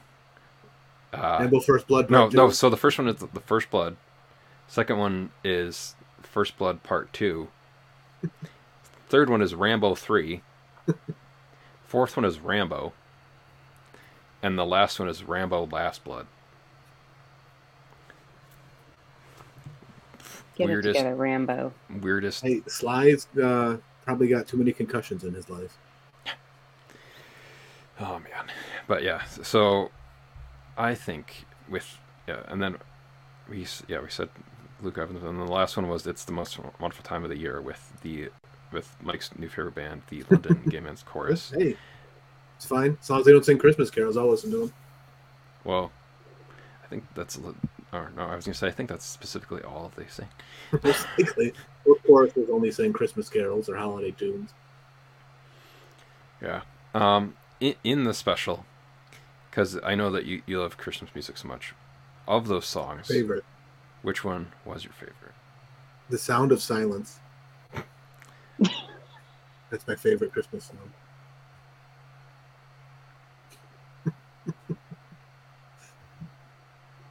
[1.13, 2.09] Uh, Rambo First Blood.
[2.09, 2.47] No, Part no.
[2.47, 2.53] Two.
[2.53, 3.95] So the first one is the First Blood.
[4.67, 7.47] Second one is First Blood Part Two.
[9.09, 10.41] Third one is Rambo Three.
[11.85, 12.93] Fourth one is Rambo.
[14.43, 16.27] And the last one is Rambo Last Blood.
[20.55, 21.73] Get weirdest- it together, Rambo.
[22.01, 22.43] Weirdest.
[22.43, 25.77] Hey, Sly's uh, probably got too many concussions in his life.
[27.99, 28.51] Oh man,
[28.87, 29.23] but yeah.
[29.25, 29.91] So
[30.77, 32.77] I think with yeah, and then
[33.49, 34.29] we yeah we said
[34.81, 37.37] Luke Evans, and then the last one was it's the most wonderful time of the
[37.37, 38.29] year with the
[38.71, 41.53] with Mike's new favorite band, the London Gay Men's Chorus.
[41.55, 41.77] Hey,
[42.57, 44.17] It's fine as long as they don't sing Christmas carols.
[44.17, 44.73] I'll listen to them.
[45.63, 45.91] Well,
[46.83, 47.39] I think that's
[47.93, 50.27] or no, I was gonna say I think that's specifically all they sing.
[51.17, 51.53] Likely,
[51.87, 54.51] of course, is only sing Christmas carols or holiday tunes.
[56.41, 56.61] Yeah.
[56.93, 58.65] Um, in, in the special,
[59.49, 61.73] because I know that you, you love Christmas music so much.
[62.27, 63.45] Of those songs, Favorite,
[64.01, 65.33] which one was your favorite?
[66.09, 67.19] "The Sound of Silence."
[69.69, 70.91] That's my favorite Christmas song.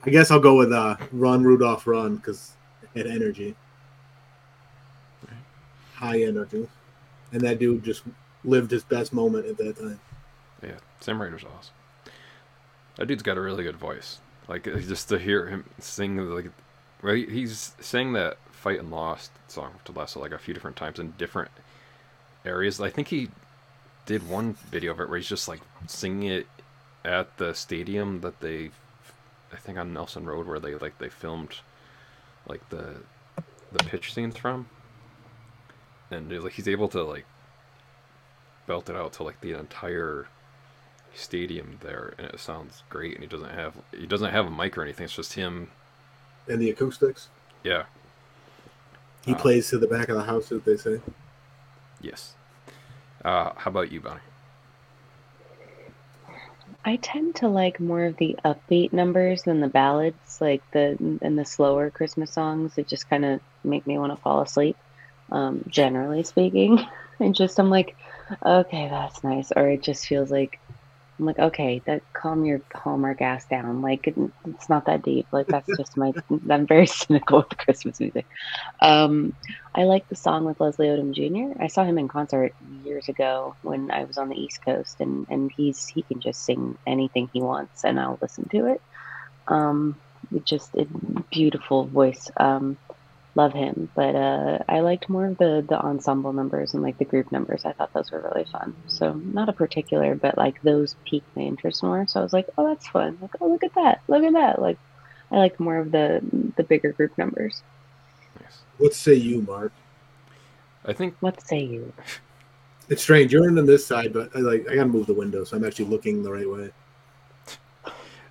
[0.06, 2.52] I guess I'll go with uh, "Run Rudolph Run" because
[2.94, 3.56] it had energy,
[5.94, 6.68] high energy,
[7.32, 8.02] and that dude just
[8.44, 10.00] lived his best moment at that time.
[10.62, 11.74] Yeah, Sam Ryder's awesome.
[12.96, 14.18] That dude's got a really good voice.
[14.48, 16.50] Like uh, just to hear him sing, like,
[17.02, 17.28] right?
[17.28, 21.12] He's sang that "Fight and Lost" song to Lasso like a few different times in
[21.12, 21.50] different
[22.44, 22.80] areas.
[22.80, 23.30] I think he
[24.06, 26.46] did one video of it where he's just like singing it
[27.04, 28.70] at the stadium that they,
[29.52, 31.56] I think on Nelson Road, where they like they filmed,
[32.46, 32.96] like the
[33.72, 34.68] the pitch scenes from.
[36.10, 37.26] And like he's able to like
[38.66, 40.26] belt it out to like the entire
[41.14, 44.76] stadium there and it sounds great and he doesn't have he doesn't have a mic
[44.78, 45.70] or anything it's just him
[46.48, 47.28] And the acoustics,
[47.64, 47.84] yeah
[49.26, 51.00] he Uh, plays to the back of the house, as they say.
[52.00, 52.34] yes
[53.24, 54.20] uh how about you bonnie
[56.84, 61.38] I tend to like more of the upbeat numbers than the ballads, like the and
[61.38, 62.74] the slower Christmas songs.
[62.74, 64.78] That just kind of make me want to fall asleep.
[65.30, 66.78] Um, generally speaking,
[67.20, 67.96] and just I'm like,
[68.44, 70.60] okay, that's nice, or it just feels like
[71.18, 73.82] I'm like, okay, that calm your Hallmark ass down.
[73.82, 75.28] Like it, it's not that deep.
[75.32, 76.12] Like that's just my.
[76.50, 78.26] I'm very cynical with Christmas music.
[78.82, 79.34] Um,
[79.74, 81.62] I like the song with Leslie Odom Jr.
[81.62, 85.26] I saw him in concert years ago when I was on the East Coast, and
[85.30, 88.80] and he's he can just sing anything he wants, and I'll listen to it.
[89.48, 90.00] Um,
[90.32, 90.86] it just a
[91.30, 92.30] beautiful voice.
[92.40, 92.78] Um,
[93.34, 97.04] love him, but uh, I liked more of the the ensemble numbers and like the
[97.04, 97.64] group numbers.
[97.64, 98.74] I thought those were really fun.
[98.86, 102.06] So not a particular, but like those piqued my interest more.
[102.06, 103.18] So I was like, oh, that's fun.
[103.20, 104.60] Like, oh, look at that, look at that.
[104.60, 104.78] Like,
[105.30, 106.20] I like more of the
[106.56, 107.62] the bigger group numbers.
[108.40, 109.72] nice What say you, Mark?
[110.86, 111.92] i think What say you?
[112.90, 113.32] It's strange.
[113.32, 115.64] You're in on this side, but I like I gotta move the window, so I'm
[115.64, 116.70] actually looking the right way.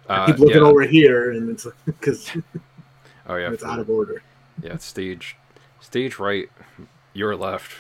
[0.08, 0.68] I uh keep looking yeah.
[0.68, 2.30] over here, and it's because
[3.28, 4.22] oh yeah it's out of order.
[4.62, 5.36] Yeah it's stage
[5.80, 6.50] stage right
[7.14, 7.72] your left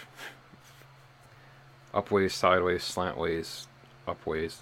[1.93, 3.67] upways sideways slantways
[4.07, 4.57] upways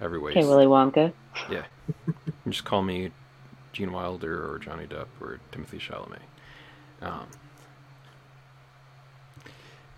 [0.00, 0.30] everyways.
[0.36, 1.12] Okay, Willy Wonka.
[1.50, 1.64] yeah.
[2.48, 3.10] Just call me
[3.72, 6.20] gene wilder or johnny depp or timothy chalamet.
[7.02, 7.26] Um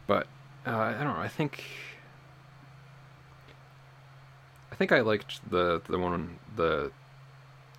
[0.07, 0.27] but
[0.67, 1.63] uh, i don't know i think
[4.73, 6.91] i think i liked the the one the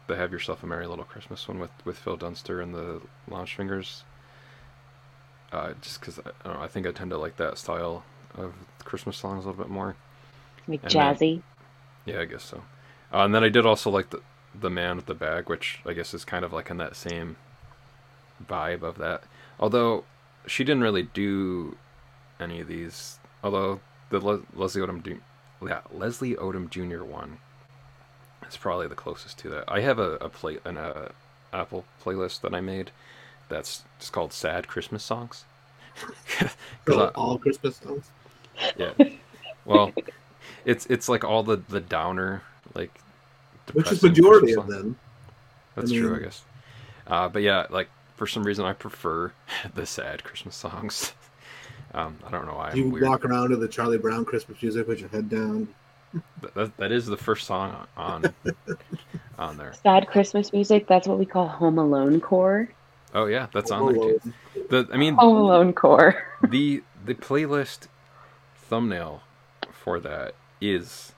[0.10, 3.00] the have yourself a merry little christmas one with with phil dunster and the
[3.30, 4.04] launch fingers
[5.52, 8.04] uh, just because I, don't I think I tend to like that style
[8.38, 8.54] of
[8.84, 9.96] Christmas songs a little bit more.
[10.68, 11.42] Like And then- jazzy.
[12.06, 12.58] Yeah, I guess so.
[13.12, 14.22] Uh, and then I did also like the
[14.60, 17.36] the man with the bag, which I guess is kind of like in that same
[18.48, 19.24] vibe of that.
[19.60, 20.04] Although
[20.46, 21.76] she didn't really do
[22.40, 23.18] any of these.
[23.44, 23.80] Although
[24.12, 25.20] the Le- Leslie Odom,
[25.66, 27.04] yeah, Leslie Odom Jr.
[27.04, 27.40] one
[28.48, 29.64] is probably the closest to that.
[29.68, 31.10] I have a, a play an uh,
[31.54, 32.92] Apple playlist that I made
[33.50, 35.46] that's just called "Sad Christmas Songs."
[36.88, 38.10] So I- all Christmas songs.
[38.78, 38.94] yeah.
[39.66, 39.92] Well,
[40.66, 42.42] it's it's like all the the downer
[42.74, 43.00] like.
[43.74, 44.84] Which is majority Christmas of songs.
[44.84, 45.00] them.
[45.76, 46.44] That's I true, I guess.
[47.06, 49.32] Uh, but yeah, like for some reason, I prefer
[49.76, 51.14] the sad Christmas songs.
[51.92, 52.72] Um, I don't know why.
[52.74, 55.68] You walk around to the Charlie Brown Christmas music with your head down.
[56.14, 58.34] Th- That, that is the first song on
[59.38, 59.74] on there.
[59.84, 60.88] Sad Christmas music.
[60.88, 62.70] That's what we call Home Alone core.
[63.14, 64.34] Oh yeah, that's on there too.
[64.70, 66.24] The I mean Home Alone core.
[66.50, 67.88] the the playlist
[68.56, 69.24] thumbnail
[69.72, 71.14] for that is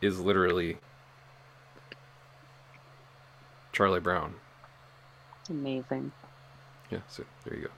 [0.00, 0.78] is literally
[3.72, 4.34] Charlie Brown.
[5.48, 6.12] Amazing.
[6.90, 7.70] Yeah, so there you go.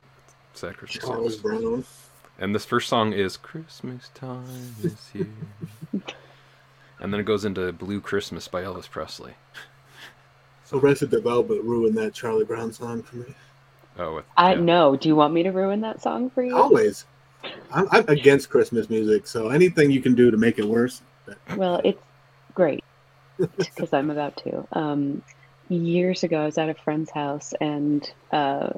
[0.54, 1.36] Sad Christmas Charles.
[1.36, 1.84] Brown.
[2.38, 5.26] And this first song is Christmas time is here.
[7.00, 9.34] and then it goes into Blue Christmas by Elvis Presley.
[10.64, 10.78] So.
[10.78, 13.34] Arrested Development ruined that Charlie Brown song for me.
[13.98, 14.60] Oh, with, I yeah.
[14.60, 14.96] know.
[14.96, 16.56] Do you want me to ruin that song for you?
[16.56, 17.04] Always.
[17.70, 21.02] I'm, I'm against Christmas music, so anything you can do to make it worse.
[21.56, 22.00] Well, it's
[22.54, 22.82] great
[23.38, 24.66] because I'm about to.
[24.72, 25.22] Um,
[25.68, 28.70] years ago, I was at a friend's house, and uh,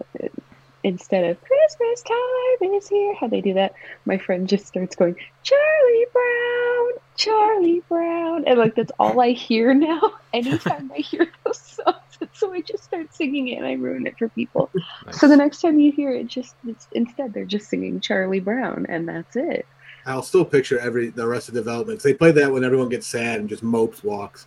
[0.84, 3.74] instead of Christmas time is here, how they do that,
[4.04, 8.44] my friend just starts going, Charlie Brown, Charlie Brown.
[8.46, 10.00] And like that's all I hear now
[10.32, 11.96] anytime I hear those songs.
[12.20, 14.70] And so I just start singing it and I ruin it for people.
[15.06, 15.18] Nice.
[15.20, 18.86] So the next time you hear it, just it's, instead they're just singing Charlie Brown
[18.88, 19.66] and that's it.
[20.06, 21.98] I'll still picture every the rest of development.
[21.98, 24.46] 'cause They play that when everyone gets sad and just mopes walks.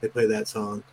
[0.00, 0.84] They play that song.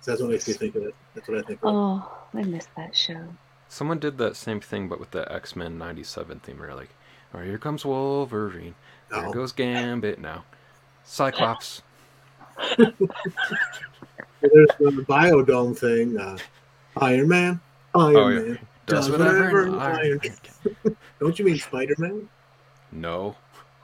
[0.00, 0.94] So that's what makes me think of it.
[1.14, 1.74] That's what I think of.
[1.74, 3.26] Oh, I miss that show.
[3.68, 6.58] Someone did that same thing, but with the X Men '97 theme.
[6.58, 6.90] Where like,
[7.34, 8.74] oh, here comes Wolverine.
[9.10, 9.32] There Oh.
[9.32, 10.44] goes Gambit now.
[11.04, 11.82] Cyclops.
[12.78, 16.16] There's the Biodome thing.
[16.18, 16.38] Uh,
[16.98, 17.60] Iron Man.
[17.94, 18.38] Iron Oh, yeah.
[18.40, 18.58] Man.
[18.86, 19.32] Does Does whatever.
[19.32, 20.20] whatever an an Iron Iron
[20.84, 20.96] Man.
[21.20, 22.28] Don't you mean Spider Man?
[22.92, 23.36] No.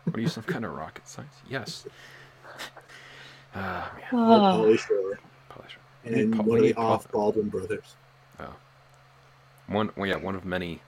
[0.04, 1.34] What are you, some kind of rocket science?
[1.48, 1.86] Yes.
[3.54, 4.18] Ah, man.
[4.18, 5.18] Or Oh, Pauly Shore.
[5.50, 5.76] Polish.
[6.06, 7.96] And need Paul- one of the off Baldwin brothers.
[9.72, 10.80] One, well, yeah, one of many.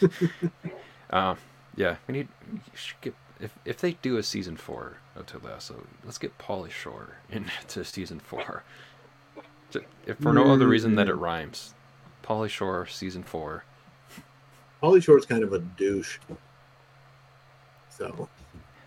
[1.10, 1.34] uh,
[1.76, 2.28] yeah, we need.
[2.52, 2.60] We
[3.00, 7.16] get if if they do a season four of Ted Lasso, let's get Pauly Shore
[7.30, 8.64] into season four.
[9.70, 11.74] Ju- If for no other reason that it rhymes,
[12.22, 13.64] Pauly Shore season four.
[14.82, 16.18] Pauly Shore's kind of a douche.
[17.88, 18.28] So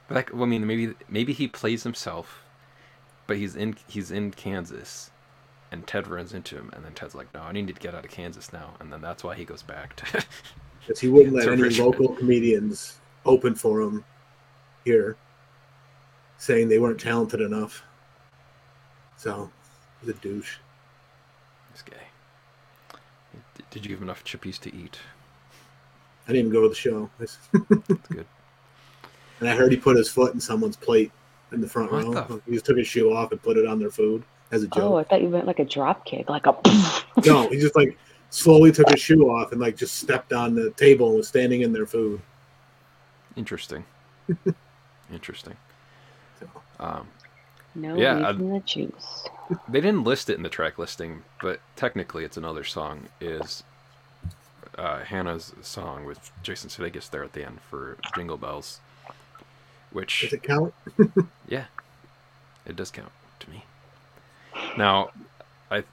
[0.08, 2.44] But that, well, I mean, maybe maybe he plays himself,
[3.28, 5.12] but he's in he's in Kansas,
[5.72, 8.06] and Ted runs into him, and then Ted's like, "No, I need to get out
[8.06, 10.06] of Kansas now," and then that's why he goes back to.
[10.82, 11.86] because he wouldn't let any Richmond.
[12.00, 14.04] local comedians open for him
[14.86, 15.16] here,
[16.38, 17.84] saying they weren't talented enough.
[19.18, 19.50] So
[20.02, 20.58] he's a douche.
[21.74, 21.98] this guy.
[23.72, 24.98] Did you give him enough chippies to eat?
[26.28, 27.10] I didn't even go to the show.
[27.20, 27.38] That's
[28.10, 28.26] good.
[29.40, 31.12] And I heard he put his foot in someone's plate
[31.52, 32.12] in the front What row.
[32.14, 34.68] the- He just took his shoe off and put it on their food as a
[34.78, 36.56] oh, I thought you meant like a drop kick, like a.
[37.26, 37.98] no, he just like
[38.30, 41.62] slowly took his shoe off and like just stepped on the table and was standing
[41.62, 42.22] in their food.
[43.36, 43.86] Interesting.
[45.14, 45.56] Interesting.
[46.80, 47.08] Um,
[47.76, 49.28] No Yeah, I- the juice.
[49.70, 53.08] they didn't list it in the track listing, but technically it's another song.
[53.20, 53.64] Is
[54.78, 58.80] uh, Hannah's song with Jason Sudeikis there at the end for Jingle Bells,
[59.92, 60.74] which does it count?
[61.48, 61.66] Yeah,
[62.66, 63.19] it does count to me.
[64.78, 65.10] Now,
[65.72, 65.84] I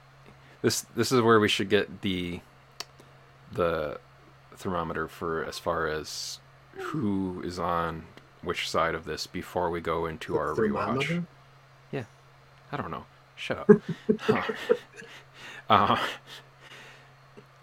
[0.62, 2.40] this this is where we should get the
[3.52, 3.98] the
[4.56, 6.38] thermometer for as far as
[6.72, 8.04] who is on
[8.42, 11.24] which side of this before we go into our rewatch.
[11.92, 12.04] Yeah,
[12.72, 13.04] I don't know.
[13.36, 13.70] Shut up.
[14.20, 14.42] Huh.
[15.70, 16.06] uh, Your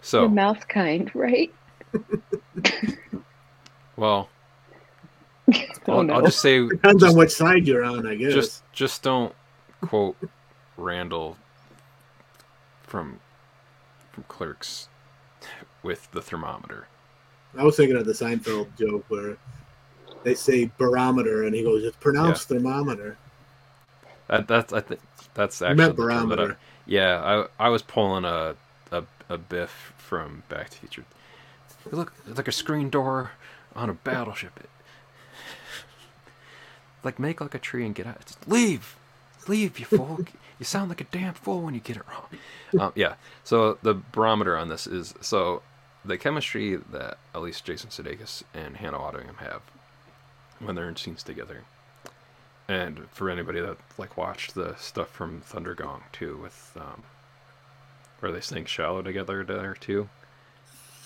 [0.02, 1.52] so, mouth kind, right?
[3.96, 4.28] well,
[5.86, 6.14] Oh, I'll, no.
[6.14, 8.32] I'll just say Depends just- on which side you're on, I guess.
[8.32, 9.34] just just don't
[9.82, 10.16] quote
[10.76, 11.36] Randall
[12.82, 13.20] from
[14.12, 14.88] from Clerks
[15.82, 16.86] with the thermometer.
[17.56, 19.36] I was thinking of the Seinfeld joke where
[20.22, 23.16] they say barometer and he goes, "It's pronounced thermometer."
[24.28, 25.00] That that's I think
[25.34, 26.56] that's actually the I, barometer.
[26.86, 28.56] yeah I I was pulling a
[28.90, 31.04] a, a biff from Back to the Future.
[31.90, 33.32] Look, it's like a screen door
[33.76, 34.52] on a battleship.
[34.58, 34.70] It,
[37.02, 38.24] like make like a tree and get out.
[38.24, 38.96] Just leave,
[39.46, 40.20] leave, you fool.
[40.58, 42.26] You sound like a damn fool when you get it wrong.
[42.80, 43.14] Um, yeah.
[43.44, 45.62] So the barometer on this is so
[46.04, 49.62] the chemistry that at least Jason Sudeikis and Hannah Waddingham have
[50.58, 51.62] when they're in scenes together.
[52.66, 57.04] And for anybody that like watched the stuff from Thundergong too, with um,
[58.18, 60.08] where they sing "Shallow" together there too.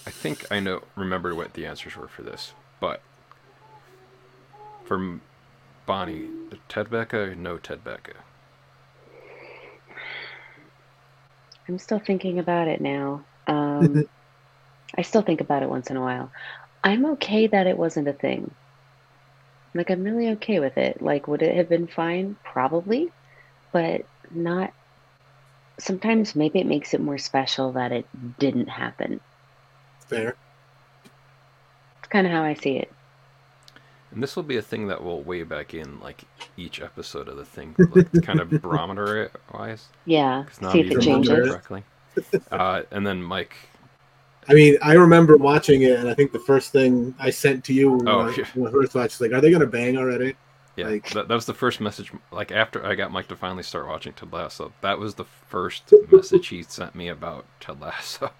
[0.07, 3.03] I think I know remember what the answers were for this, but
[4.85, 5.21] for
[5.85, 6.29] Bonnie,
[6.69, 8.15] Ted Becca, no Ted Becca.
[11.69, 13.25] I'm still thinking about it now.
[13.47, 14.09] Um,
[14.97, 16.31] I still think about it once in a while.
[16.83, 18.51] I'm okay that it wasn't a thing.
[19.75, 21.03] Like, I'm really okay with it.
[21.03, 22.37] Like, would it have been fine?
[22.43, 23.11] Probably,
[23.73, 24.73] but not.
[25.79, 28.07] Sometimes maybe it makes it more special that it
[28.39, 29.21] didn't happen.
[30.09, 30.35] Fair.
[31.99, 32.91] It's kind of how I see it.
[34.19, 36.25] And this will be a thing that will weigh back in like
[36.57, 40.87] each episode of the thing, like kind of barometer wise, Yeah, because not see if
[40.91, 41.29] it changes.
[41.33, 41.49] changes.
[41.51, 41.85] correctly.
[42.51, 43.55] Uh, and then Mike,
[44.49, 47.73] I mean, I remember watching it, and I think the first thing I sent to
[47.73, 48.45] you Oh, when, I- yeah.
[48.57, 50.35] when I first watched, was like, "Are they gonna bang already?"
[50.75, 52.11] yeah, Like- that, that was the first message.
[52.33, 55.95] Like after I got Mike to finally start watching Ted Lasso, that was the first
[56.11, 58.33] message he sent me about Ted Lasso,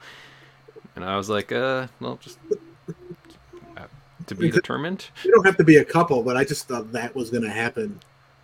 [0.97, 2.41] and I was like, uh, well, just
[4.29, 5.07] to be determined.
[5.25, 7.99] You don't have to be a couple, but I just thought that was gonna happen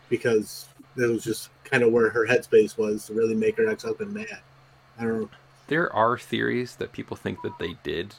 [0.08, 0.66] because
[0.96, 4.38] that was just kind of where her headspace was to really make her ex-husband mad.
[4.98, 5.30] I don't know.
[5.66, 8.14] there are theories that people think that they did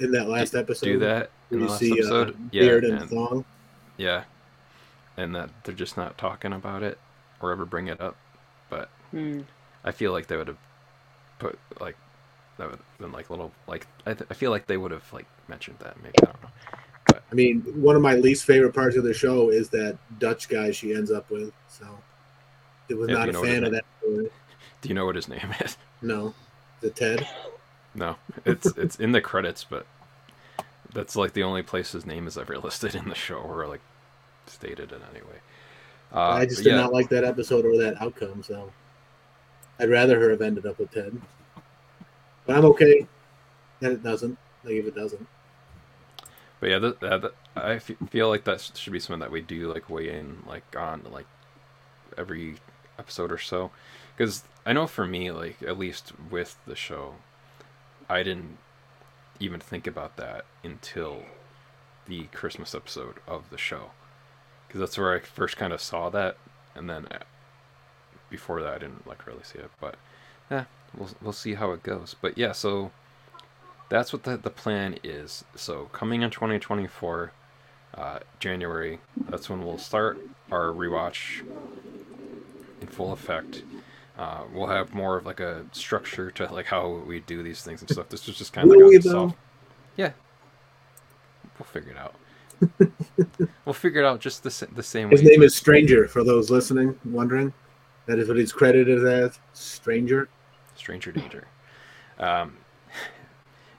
[0.00, 2.30] In that last do, episode, do that in where the you last see episode.
[2.30, 3.44] uh, yeah, beard and, and- thong.
[3.96, 4.24] yeah,
[5.16, 6.98] and that they're just not talking about it
[7.40, 8.16] or ever bring it up.
[8.70, 9.40] But Hmm.
[9.84, 10.58] I feel like they would have
[11.38, 11.96] put like
[12.58, 15.04] that would have been like little like I, th- I feel like they would have
[15.12, 16.48] like mentioned that maybe I don't know.
[17.30, 20.70] I mean, one of my least favorite parts of the show is that Dutch guy
[20.70, 21.52] she ends up with.
[21.68, 21.86] So,
[22.88, 23.84] it was Yeah, not a know what his fan of that.
[24.00, 24.30] Story.
[24.80, 25.76] Do you know what his name is?
[26.02, 26.34] No,
[26.80, 27.26] the Ted.
[27.94, 29.86] No, it's it's in the credits, but
[30.92, 33.80] that's like the only place his name is ever listed in the show or like
[34.46, 35.40] stated in any way.
[36.12, 38.42] Uh, I just did yeah, not like that episode or that outcome.
[38.42, 38.70] So,
[39.80, 41.20] I'd rather her have ended up with Ted.
[42.46, 43.06] But I'm okay
[43.80, 44.38] that it doesn't.
[44.64, 45.26] Like if it doesn't.
[46.66, 46.78] But yeah,
[47.20, 50.64] that, I feel like that should be something that we do like weigh in like
[50.76, 51.26] on like
[52.18, 52.56] every
[52.98, 53.70] episode or so,
[54.16, 57.14] because I know for me like at least with the show,
[58.08, 58.58] I didn't
[59.38, 61.22] even think about that until
[62.08, 63.92] the Christmas episode of the show,
[64.66, 66.36] because that's where I first kind of saw that,
[66.74, 67.18] and then uh,
[68.28, 69.94] before that I didn't like really see it, but
[70.50, 70.64] yeah,
[70.98, 72.16] we'll we'll see how it goes.
[72.20, 72.90] But yeah, so
[73.88, 75.44] that's what the, the plan is.
[75.54, 77.32] So coming in 2024,
[77.94, 80.18] uh, January, that's when we'll start
[80.50, 81.44] our rewatch
[82.80, 83.62] in full effect.
[84.18, 87.80] Uh, we'll have more of like a structure to like how we do these things
[87.82, 88.08] and stuff.
[88.08, 89.36] This was just kind of like a soft.
[89.96, 90.12] Yeah,
[91.58, 92.14] we'll figure it out.
[93.66, 95.30] we'll figure it out just the the same His way.
[95.30, 96.08] name is Stranger.
[96.08, 97.52] For those listening, wondering,
[98.06, 99.38] that is what he's credited as.
[99.52, 100.28] Stranger.
[100.74, 101.46] Stranger Danger.
[102.18, 102.56] Um,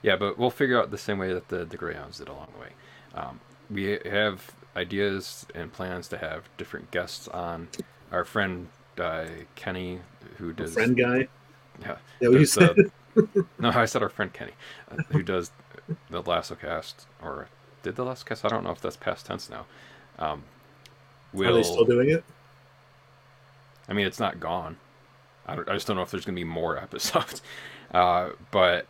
[0.02, 2.60] yeah, but we'll figure out the same way that the, the Greyhounds did along the
[2.60, 2.70] way.
[3.14, 3.40] Um,
[3.70, 7.68] we have ideas and plans to have different guests on.
[8.10, 8.68] Our friend
[8.98, 10.00] uh, Kenny,
[10.38, 11.28] who does friend guy.
[11.80, 12.74] yeah, Yeah, does, uh,
[13.58, 14.52] no, I said our friend Kenny,
[14.90, 15.50] uh, who does
[16.10, 17.48] the Lasso cast or
[17.82, 18.44] did the Lasso cast?
[18.44, 19.66] I don't know if that's past tense now.
[20.18, 20.44] Um,
[21.34, 22.24] Are they still doing it?
[23.88, 24.76] I mean, it's not gone.
[25.46, 27.42] I, don't, I just don't know if there's going to be more episodes.
[27.92, 28.86] Uh, but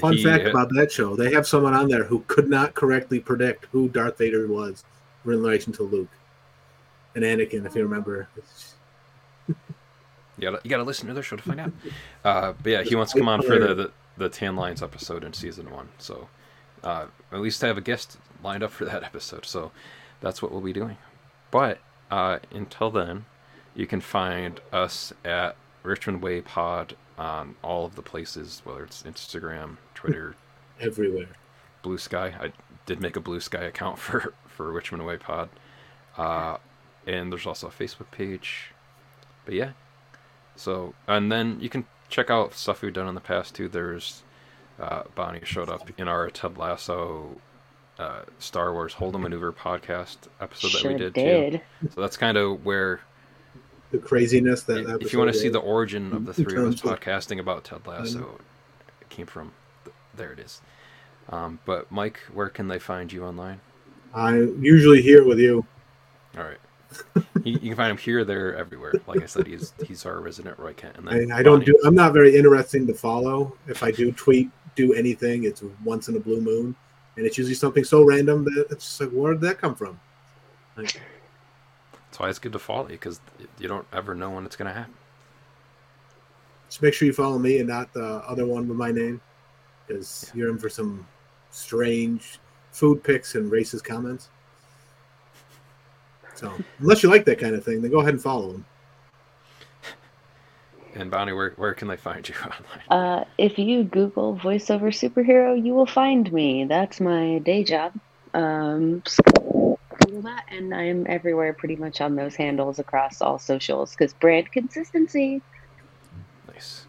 [0.00, 3.20] Fun he- fact about that show: they have someone on there who could not correctly
[3.20, 4.84] predict who Darth Vader was
[5.24, 6.10] in relation to Luke
[7.14, 8.28] and Anakin, if you remember.
[9.46, 9.54] You
[10.50, 11.72] gotta, you gotta listen to their show to find out.
[12.24, 15.24] Uh, but yeah, he wants to come on for the, the, the Tan Lines episode
[15.24, 15.90] in season one.
[15.98, 16.26] So
[16.82, 19.44] uh, at least I have a guest lined up for that episode.
[19.44, 19.72] So
[20.22, 20.96] that's what we'll be doing.
[21.50, 21.80] But
[22.10, 23.26] uh, until then,
[23.74, 29.04] you can find us at Richmond Way Pod on all of the places, whether it's
[29.04, 30.34] Instagram, Twitter,
[30.80, 31.28] Everywhere.
[31.82, 32.34] Blue Sky.
[32.40, 32.52] I
[32.86, 35.48] did make a Blue Sky account for for Richmond Way Pod,
[36.18, 36.56] uh,
[37.06, 38.72] and there's also a Facebook page.
[39.44, 39.72] But yeah,
[40.56, 43.68] so and then you can check out stuff we've done in the past too.
[43.68, 44.22] There's
[44.80, 47.36] uh, Bonnie showed up in our Ted Lasso
[47.98, 51.52] uh, Star Wars Hold 'em Maneuver podcast episode that Sure we did, did.
[51.52, 51.88] too.
[51.94, 53.00] So that's kind of where
[53.94, 56.80] The craziness that if you want to see the origin of the three of us
[56.80, 58.40] podcasting about Ted Lasso,
[59.00, 59.52] it came from
[60.16, 60.32] there.
[60.32, 60.60] It is.
[61.28, 63.60] Um, but Mike, where can they find you online?
[64.12, 65.64] I'm usually here with you.
[66.36, 66.58] All right.
[67.44, 68.94] you, you can find him here, there, everywhere.
[69.06, 70.96] Like I said, he's he's our resident Roy Kent.
[70.96, 71.80] And I, I don't do.
[71.84, 73.56] I'm not very interesting to follow.
[73.68, 76.74] If I do tweet, do anything, it's once in a blue moon,
[77.16, 80.00] and it's usually something so random that it's just like, where did that come from?
[80.76, 81.00] Like,
[82.14, 83.18] That's why it's good to follow you because
[83.58, 84.94] you don't ever know when it's gonna happen.
[86.68, 89.20] just make sure you follow me and not the other one with my name,
[89.84, 91.08] because you're in for some
[91.50, 92.38] strange
[92.70, 94.28] food pics and racist comments.
[96.36, 98.64] So unless you like that kind of thing, then go ahead and follow him.
[100.94, 102.88] And Bonnie, where where can they find you online?
[102.90, 106.64] Uh, if you Google voiceover superhero, you will find me.
[106.64, 107.92] That's my day job.
[108.34, 109.20] Um, so
[110.14, 114.52] Google that, and I'm everywhere pretty much on those handles across all socials because brand
[114.52, 115.42] consistency.
[116.52, 116.86] Nice.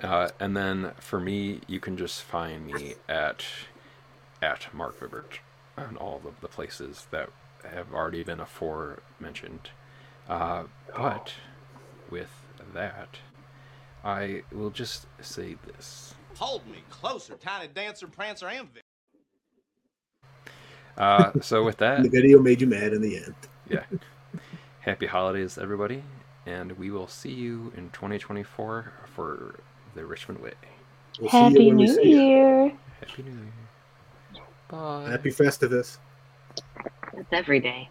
[0.00, 3.44] Uh, and then for me, you can just find me at
[4.40, 5.40] at Marc Vibbert
[5.76, 7.30] on all of the places that
[7.64, 9.70] have already been aforementioned.
[10.28, 10.64] Uh,
[10.96, 11.34] but
[12.08, 12.30] with
[12.72, 13.16] that,
[14.04, 16.14] I will just say this.
[16.36, 18.84] Hold me closer, tiny dancer, prancer, and Vic.
[20.98, 23.34] Uh, so with that, The video made you mad in the end.
[23.70, 23.84] yeah.
[24.80, 26.02] Happy holidays, everybody,
[26.46, 29.60] and we will see you in 2024 for
[29.94, 30.52] the Richmond Way.
[31.20, 32.20] We'll see you Happy New see you.
[32.20, 32.72] Year!
[33.00, 34.44] Happy New Year.
[34.68, 35.10] Bye.
[35.10, 35.98] Happy Festivus.
[37.14, 37.88] That's every day.